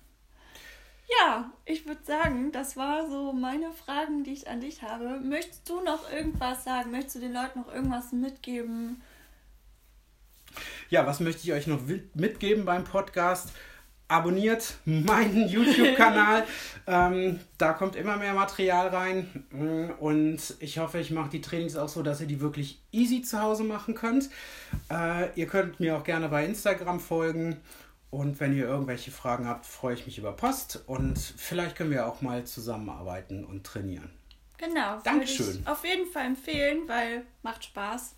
Ja, 1.22 1.52
ich 1.64 1.86
würde 1.88 2.04
sagen, 2.04 2.52
das 2.52 2.76
war 2.76 3.10
so 3.10 3.32
meine 3.32 3.72
Fragen, 3.72 4.26
die 4.26 4.34
ich 4.34 4.50
an 4.50 4.60
dich 4.60 4.82
habe. 4.82 5.22
Möchtest 5.22 5.70
du 5.70 5.80
noch 5.82 6.12
irgendwas 6.12 6.66
sagen? 6.66 6.92
Möchtest 6.92 7.16
du 7.16 7.20
den 7.22 7.32
Leuten 7.34 7.60
noch 7.60 7.74
irgendwas 7.74 8.12
mitgeben? 8.12 9.02
Ja, 10.90 11.06
was 11.06 11.20
möchte 11.22 11.44
ich 11.44 11.54
euch 11.54 11.68
noch 11.68 11.82
mitgeben 12.14 12.66
beim 12.66 12.84
Podcast? 12.84 13.52
Abonniert 14.10 14.76
meinen 14.86 15.50
YouTube-Kanal. 15.50 16.46
ähm, 16.88 17.40
da 17.58 17.74
kommt 17.74 17.96
immer 17.96 18.18
mehr 18.18 18.34
Material 18.34 18.88
rein. 18.88 19.46
Mm, 19.52 19.92
Und 20.00 20.56
ich 20.60 20.80
hoffe, 20.80 21.00
ich 21.00 21.12
mache 21.12 21.30
die 21.30 21.42
Trainings 21.42 21.76
auch 21.76 21.90
so, 21.90 22.04
dass 22.04 22.22
ihr 22.22 22.28
die 22.28 22.40
wirklich 22.40 22.82
easy 22.92 23.22
zu 23.22 23.42
Hause 23.42 23.64
machen 23.64 23.96
könnt. 23.96 24.30
Äh, 24.90 25.30
ihr 25.36 25.48
könnt 25.48 25.80
mir 25.80 25.98
auch 25.98 26.04
gerne 26.04 26.30
bei 26.30 26.46
Instagram 26.46 27.00
folgen. 27.00 27.58
Und 28.10 28.40
wenn 28.40 28.56
ihr 28.56 28.66
irgendwelche 28.66 29.12
Fragen 29.12 29.48
habt, 29.48 29.66
freue 29.66 29.94
ich 29.96 30.06
mich 30.06 30.18
über 30.18 30.32
Post. 30.32 30.84
Und 30.86 31.20
vielleicht 31.20 31.76
können 31.76 31.92
wir 31.92 32.08
auch 32.08 32.22
mal 32.22 32.46
zusammenarbeiten 32.46 33.44
und 33.44 33.66
trainieren. 33.66 34.10
Genau. 34.58 35.00
Dankeschön. 35.04 35.60
Ich 35.62 35.68
auf 35.68 35.84
jeden 35.84 36.10
Fall 36.10 36.26
empfehlen, 36.26 36.88
weil 36.88 37.24
macht 37.44 37.66
Spaß. 37.66 38.16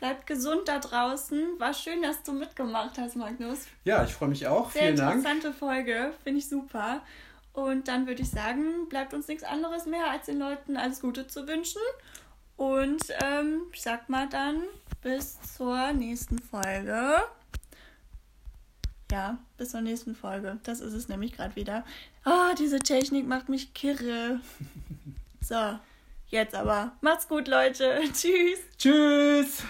Bleibt 0.00 0.26
gesund 0.26 0.62
da 0.66 0.78
draußen. 0.78 1.60
War 1.60 1.74
schön, 1.74 2.00
dass 2.00 2.22
du 2.22 2.32
mitgemacht 2.32 2.96
hast, 2.96 3.16
Magnus. 3.16 3.66
Ja, 3.84 4.02
ich 4.02 4.14
freue 4.14 4.30
mich 4.30 4.46
auch. 4.46 4.70
Sehr 4.70 4.84
Vielen 4.84 4.98
interessante 4.98 5.48
Dank. 5.48 5.58
Folge. 5.58 6.14
Finde 6.24 6.38
ich 6.38 6.48
super. 6.48 7.02
Und 7.52 7.86
dann 7.86 8.06
würde 8.06 8.22
ich 8.22 8.30
sagen, 8.30 8.88
bleibt 8.88 9.12
uns 9.12 9.28
nichts 9.28 9.44
anderes 9.44 9.84
mehr, 9.84 10.10
als 10.10 10.24
den 10.24 10.38
Leuten 10.38 10.78
alles 10.78 11.02
Gute 11.02 11.26
zu 11.26 11.46
wünschen. 11.46 11.82
Und 12.56 13.02
ähm, 13.22 13.64
ich 13.74 13.82
sag 13.82 14.08
mal 14.08 14.26
dann 14.26 14.62
bis 15.02 15.38
zur 15.54 15.92
nächsten 15.92 16.38
Folge. 16.38 17.16
Ja, 19.12 19.36
bis 19.58 19.72
zur 19.72 19.82
nächsten 19.82 20.14
Folge. 20.14 20.60
Das 20.62 20.80
ist 20.80 20.94
es 20.94 21.08
nämlich 21.08 21.32
gerade 21.32 21.56
wieder. 21.56 21.84
Oh, 22.24 22.54
diese 22.58 22.78
Technik 22.78 23.26
macht 23.26 23.50
mich 23.50 23.74
kirre. 23.74 24.40
So, 25.42 25.78
jetzt 26.28 26.54
aber. 26.54 26.92
Macht's 27.00 27.26
gut, 27.26 27.48
Leute. 27.48 28.00
Tschüss. 28.12 28.60
Tschüss. 28.78 29.64